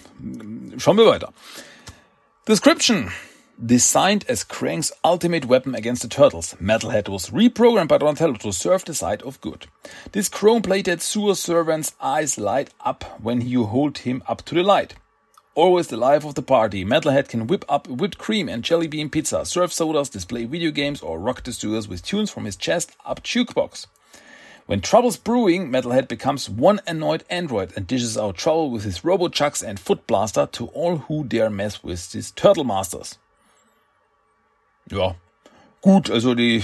[0.78, 1.32] schauen wir weiter.
[2.46, 3.10] Description.
[3.62, 8.86] Designed as Krang's ultimate weapon against the turtles, Metalhead was reprogrammed by Donatello to serve
[8.86, 9.66] the side of good.
[10.12, 14.94] This chrome-plated sewer servant's eyes light up when you hold him up to the light.
[15.54, 19.10] Always the life of the party, Metalhead can whip up whipped cream and jelly bean
[19.10, 22.96] pizza, serve sodas, display video games, or rock the sewers with tunes from his chest
[23.04, 23.86] up jukebox.
[24.70, 29.64] When trouble's brewing, Metalhead becomes one annoyed android and dishes out trouble with his Robo-Chucks
[29.64, 33.18] and Foot Blaster to all who dare mess with his Turtle Masters.
[34.88, 35.16] Ja,
[35.82, 36.62] gut, also die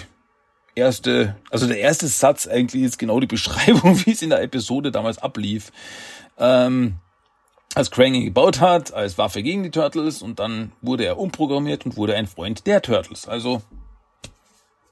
[0.77, 4.93] erste, also der erste Satz eigentlich ist genau die Beschreibung, wie es in der Episode
[4.93, 5.73] damals ablief.
[6.39, 6.99] Ähm,
[7.75, 11.85] als Krang ihn gebaut hat, als Waffe gegen die Turtles und dann wurde er umprogrammiert
[11.85, 13.27] und wurde ein Freund der Turtles.
[13.27, 13.63] Also,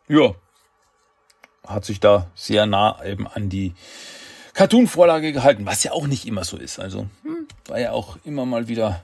[0.09, 0.35] ja,
[1.67, 3.75] hat sich da sehr nah eben an die
[4.55, 6.79] Cartoon-Vorlage gehalten, was ja auch nicht immer so ist.
[6.79, 9.03] Also hm, war ja auch immer mal wieder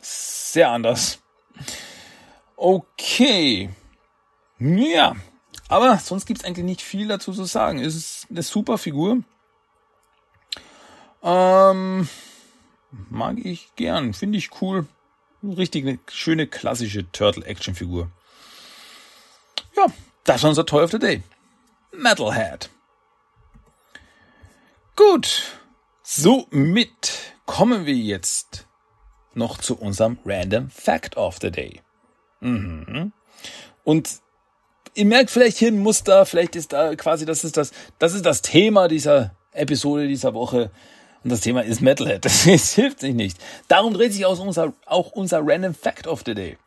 [0.00, 1.20] sehr anders.
[2.56, 3.70] Okay.
[4.58, 5.16] Ja.
[5.68, 7.78] Aber sonst gibt's eigentlich nicht viel dazu zu sagen.
[7.78, 9.22] Es ist eine super Figur.
[11.22, 12.08] Ähm,
[13.10, 14.12] mag ich gern.
[14.12, 14.86] Finde ich cool.
[15.42, 18.10] Richtig eine schöne klassische Turtle-Action-Figur.
[19.76, 19.86] Ja,
[20.24, 21.22] das war unser Toy of the Day.
[21.98, 22.70] Metalhead.
[24.96, 25.58] Gut,
[26.02, 28.66] somit kommen wir jetzt
[29.34, 31.80] noch zu unserem Random Fact of the Day.
[32.40, 33.12] Mhm.
[33.82, 34.08] Und
[34.94, 38.24] ihr merkt vielleicht hier ein Muster, vielleicht ist da quasi, das ist das, das ist
[38.24, 40.70] das Thema dieser Episode dieser Woche.
[41.22, 42.24] Und das Thema ist Metalhead.
[42.46, 43.38] Das, hilft sich nicht.
[43.68, 46.58] Darum dreht sich auch unser, auch unser Random Fact of the Day.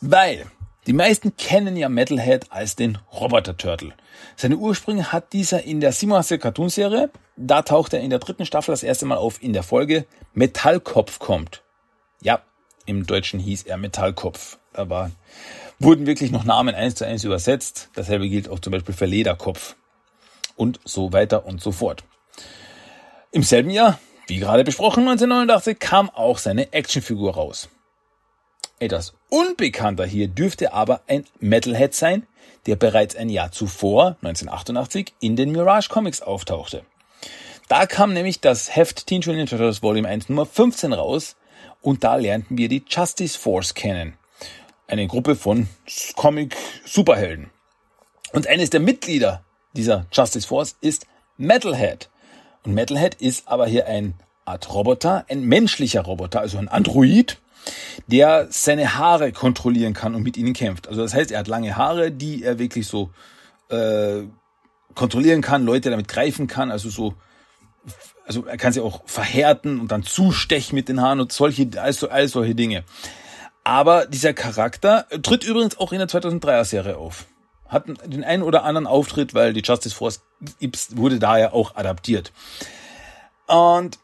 [0.00, 0.46] Weil
[0.86, 3.92] die meisten kennen ja Metalhead als den Roboter Turtle.
[4.36, 7.10] Seine Ursprünge hat dieser in der Simon Cartoon Serie.
[7.36, 11.18] Da taucht er in der dritten Staffel das erste Mal auf in der Folge Metallkopf
[11.18, 11.62] kommt.
[12.22, 12.40] Ja,
[12.86, 14.58] im Deutschen hieß er Metallkopf.
[14.74, 15.10] War,
[15.78, 17.88] wurden wirklich noch Namen eins zu eins übersetzt.
[17.94, 19.74] Dasselbe gilt auch zum Beispiel für Lederkopf.
[20.54, 22.04] Und so weiter und so fort.
[23.32, 27.68] Im selben Jahr, wie gerade besprochen, 1989, kam auch seine Actionfigur raus.
[28.78, 32.26] Etwas unbekannter hier dürfte aber ein Metalhead sein,
[32.66, 36.84] der bereits ein Jahr zuvor, 1988, in den Mirage Comics auftauchte.
[37.68, 41.36] Da kam nämlich das Heft Teen Ninja Turtles Volume 1 Nummer 15 raus
[41.80, 44.14] und da lernten wir die Justice Force kennen.
[44.88, 45.68] Eine Gruppe von
[46.14, 47.50] Comic-Superhelden.
[48.32, 51.06] Und eines der Mitglieder dieser Justice Force ist
[51.38, 52.08] Metalhead.
[52.62, 54.14] Und Metalhead ist aber hier ein
[54.44, 57.38] Art Roboter, ein menschlicher Roboter, also ein Android,
[58.06, 60.88] der seine Haare kontrollieren kann und mit ihnen kämpft.
[60.88, 63.10] Also das heißt, er hat lange Haare, die er wirklich so
[63.68, 64.22] äh,
[64.94, 67.14] kontrollieren kann, Leute damit greifen kann, also so
[68.26, 72.08] also er kann sie auch verhärten und dann zustechen mit den Haaren und solche, also
[72.08, 72.84] all solche Dinge.
[73.64, 77.26] Aber dieser Charakter tritt übrigens auch in der 2003er Serie auf.
[77.68, 80.22] Hat den einen oder anderen Auftritt, weil die Justice Force
[80.90, 82.32] wurde daher auch adaptiert.
[83.46, 83.98] Und,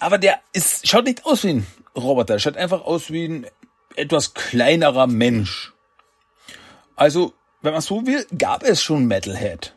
[0.00, 1.66] aber der ist, schaut nicht aus wie ein
[1.96, 2.38] Roboter.
[2.38, 3.46] Schaut einfach aus wie ein
[3.96, 5.72] etwas kleinerer Mensch.
[6.94, 7.32] Also,
[7.62, 9.74] wenn man so will, gab es schon Metalhead.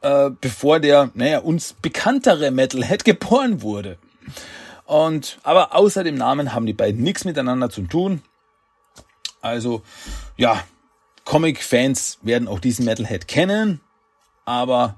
[0.00, 3.98] Äh, bevor der, naja, uns bekanntere Metalhead geboren wurde.
[4.86, 8.22] Und, aber außer dem Namen haben die beiden nichts miteinander zu tun.
[9.40, 9.82] Also,
[10.36, 10.62] ja,
[11.24, 13.80] Comic-Fans werden auch diesen Metalhead kennen,
[14.44, 14.96] aber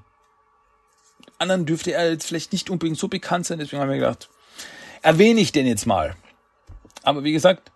[1.37, 4.29] anderen dürfte er jetzt vielleicht nicht unbedingt so bekannt sein, deswegen haben wir gedacht,
[5.01, 6.15] erwähne ich den jetzt mal.
[7.07, 7.71] Aber wie gesagt,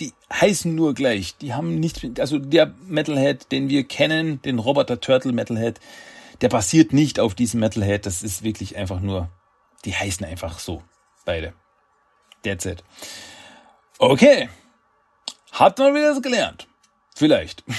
[0.00, 1.36] die heißen nur gleich.
[1.36, 5.78] Die haben nichts mit, also der Metalhead, den wir kennen, den Roboter Turtle Metalhead,
[6.40, 8.04] der basiert nicht auf diesem Metalhead.
[8.04, 9.28] Das ist wirklich einfach nur,
[9.84, 10.82] die heißen einfach so.
[11.24, 11.52] Beide.
[12.42, 12.82] That's it.
[13.98, 14.48] Okay.
[15.52, 16.66] Hat man wieder gelernt.
[17.14, 17.62] Vielleicht.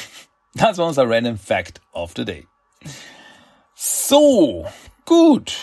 [0.56, 2.48] Das war unser Random Fact of the Day.
[3.74, 4.68] So,
[5.04, 5.58] gut.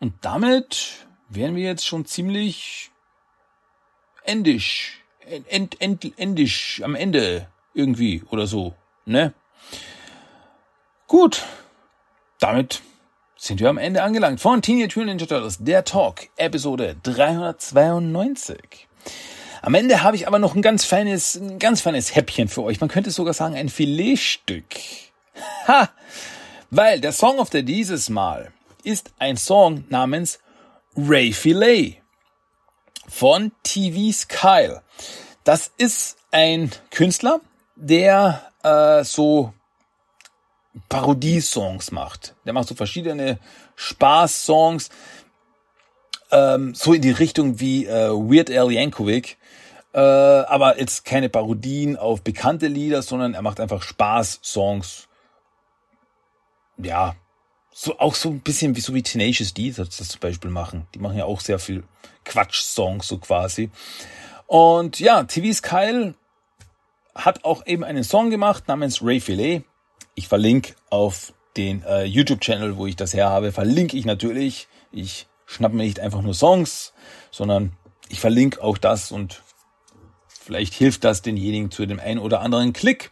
[0.00, 2.90] Und damit wären wir jetzt schon ziemlich
[4.26, 5.00] endisch,
[5.48, 8.74] end, end, endisch, am Ende irgendwie oder so,
[9.04, 9.32] ne?
[11.06, 11.44] Gut,
[12.40, 12.82] damit
[13.36, 18.88] sind wir am Ende angelangt von Teenage Mutant Ninja Turtles, der Talk, Episode 392.
[19.62, 22.80] Am Ende habe ich aber noch ein ganz feines, ein ganz feines Häppchen für euch.
[22.80, 24.64] Man könnte sogar sagen ein Filetstück.
[25.68, 25.90] Ha!
[26.70, 28.52] Weil der Song of the dieses Mal
[28.84, 30.38] ist ein Song namens
[30.96, 32.00] Ray Filet
[33.08, 34.82] von TV's Kyle.
[35.44, 37.40] Das ist ein Künstler,
[37.76, 39.52] der äh, so
[40.88, 42.34] Parodiesongs macht.
[42.44, 43.38] Der macht so verschiedene
[43.76, 44.90] Spaß-Songs,
[46.30, 49.38] ähm, so in die Richtung wie äh, Weird Al Yankovic.
[49.92, 55.08] Äh, aber jetzt keine Parodien auf bekannte Lieder, sondern er macht einfach Spaß-Songs.
[56.76, 57.14] Ja,
[57.78, 60.86] so auch so ein bisschen wie so wie Tenacious D das, das zum Beispiel machen.
[60.94, 61.84] Die machen ja auch sehr viel
[62.24, 63.70] Quatsch-Songs so quasi.
[64.46, 66.14] Und ja, TV's Kyle
[67.14, 69.62] hat auch eben einen Song gemacht namens Ray Filet.
[70.14, 74.68] Ich verlinke auf den äh, YouTube-Channel, wo ich das her habe, verlinke ich natürlich.
[74.90, 76.94] Ich schnapp mir nicht einfach nur Songs,
[77.30, 77.72] sondern
[78.08, 79.42] ich verlinke auch das und
[80.28, 83.10] vielleicht hilft das denjenigen zu dem einen oder anderen Klick.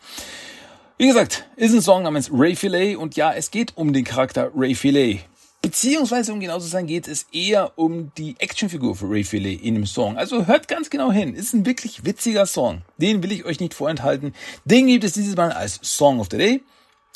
[0.97, 4.53] Wie gesagt, ist ein Song namens Ray Filet und ja, es geht um den Charakter
[4.55, 5.23] Ray Filet.
[5.61, 9.75] Beziehungsweise, um genau zu sein, geht es eher um die Actionfigur für Ray Filet in
[9.75, 10.17] dem Song.
[10.17, 11.35] Also hört ganz genau hin.
[11.35, 12.83] Ist ein wirklich witziger Song.
[12.97, 14.35] Den will ich euch nicht vorenthalten.
[14.65, 16.63] Den gibt es dieses Mal als Song of the Day.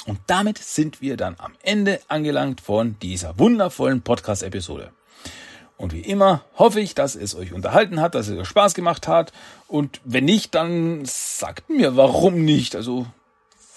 [0.07, 4.91] Und damit sind wir dann am Ende angelangt von dieser wundervollen Podcast-Episode.
[5.77, 9.07] Und wie immer hoffe ich, dass es euch unterhalten hat, dass es euch Spaß gemacht
[9.07, 9.33] hat.
[9.69, 12.75] Und wenn nicht, dann sagt mir, warum nicht.
[12.75, 13.07] Also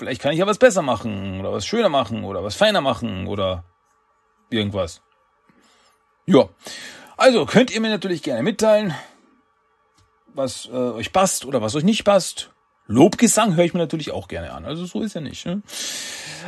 [0.01, 3.27] vielleicht kann ich ja was besser machen oder was schöner machen oder was feiner machen
[3.27, 3.65] oder
[4.49, 5.03] irgendwas.
[6.25, 6.49] Ja,
[7.17, 8.95] also könnt ihr mir natürlich gerne mitteilen,
[10.33, 12.49] was äh, euch passt oder was euch nicht passt.
[12.87, 14.65] Lobgesang höre ich mir natürlich auch gerne an.
[14.65, 15.45] Also so ist ja nicht.
[15.45, 15.61] Ne?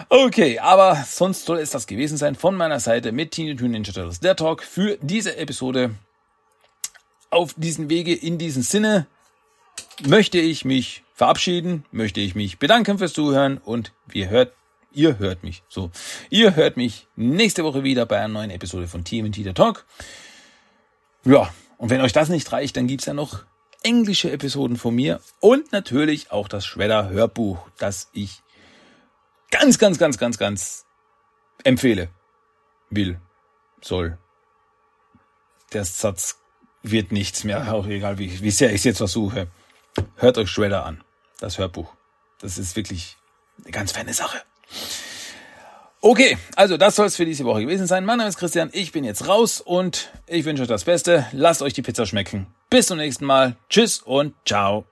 [0.09, 3.93] Okay, aber sonst soll es das gewesen sein von meiner Seite mit Teenage Mutant Ninja
[3.93, 5.93] Turtles, der Talk für diese Episode.
[7.29, 9.05] Auf diesen Wege, in diesem Sinne,
[10.07, 14.53] möchte ich mich verabschieden, möchte ich mich bedanken fürs Zuhören und wir hört,
[14.93, 15.64] Ihr hört mich.
[15.70, 15.89] So.
[16.30, 19.86] Ihr hört mich nächste Woche wieder bei einer neuen Episode von TMT der Talk.
[21.26, 21.51] Ja.
[21.78, 23.43] Und wenn euch das nicht reicht, dann gibt's ja noch
[23.82, 28.41] englische Episoden von mir und natürlich auch das Shredder Hörbuch, das ich
[29.51, 30.86] ganz, ganz, ganz, ganz, ganz
[31.64, 32.09] empfehle.
[32.89, 33.20] Will,
[33.82, 34.18] soll.
[35.74, 36.39] Der Satz
[36.84, 39.47] wird nichts mehr, auch egal wie, wie sehr ich es jetzt versuche.
[40.15, 41.03] Hört euch Shredder an,
[41.39, 41.93] das Hörbuch.
[42.39, 43.17] Das ist wirklich
[43.61, 44.41] eine ganz feine Sache.
[46.01, 48.03] Okay, also das soll es für diese Woche gewesen sein.
[48.03, 51.25] Mein Name ist Christian, ich bin jetzt raus und ich wünsche euch das Beste.
[51.31, 52.47] Lasst euch die Pizza schmecken.
[52.69, 53.55] Bis zum nächsten Mal.
[53.69, 54.85] Tschüss und ciao.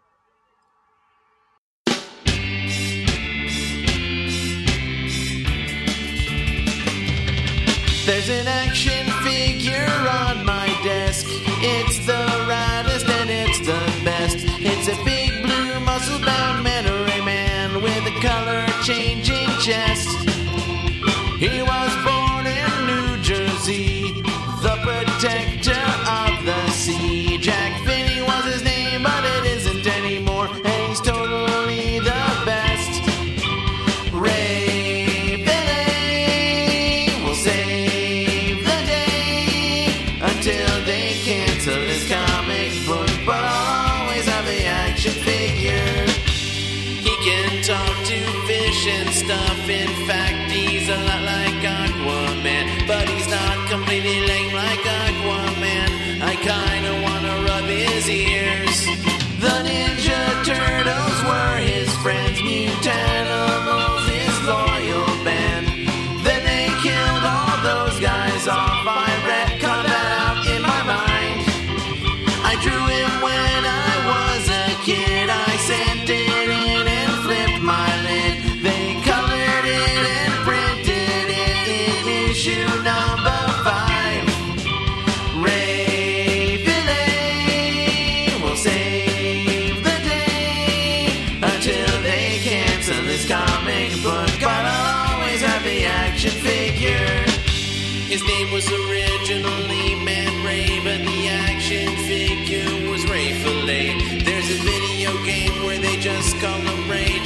[8.06, 9.88] There's an action figure
[10.26, 11.26] on my desk.
[11.62, 12.21] It's the
[21.42, 21.81] He was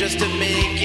[0.06, 0.85] just to make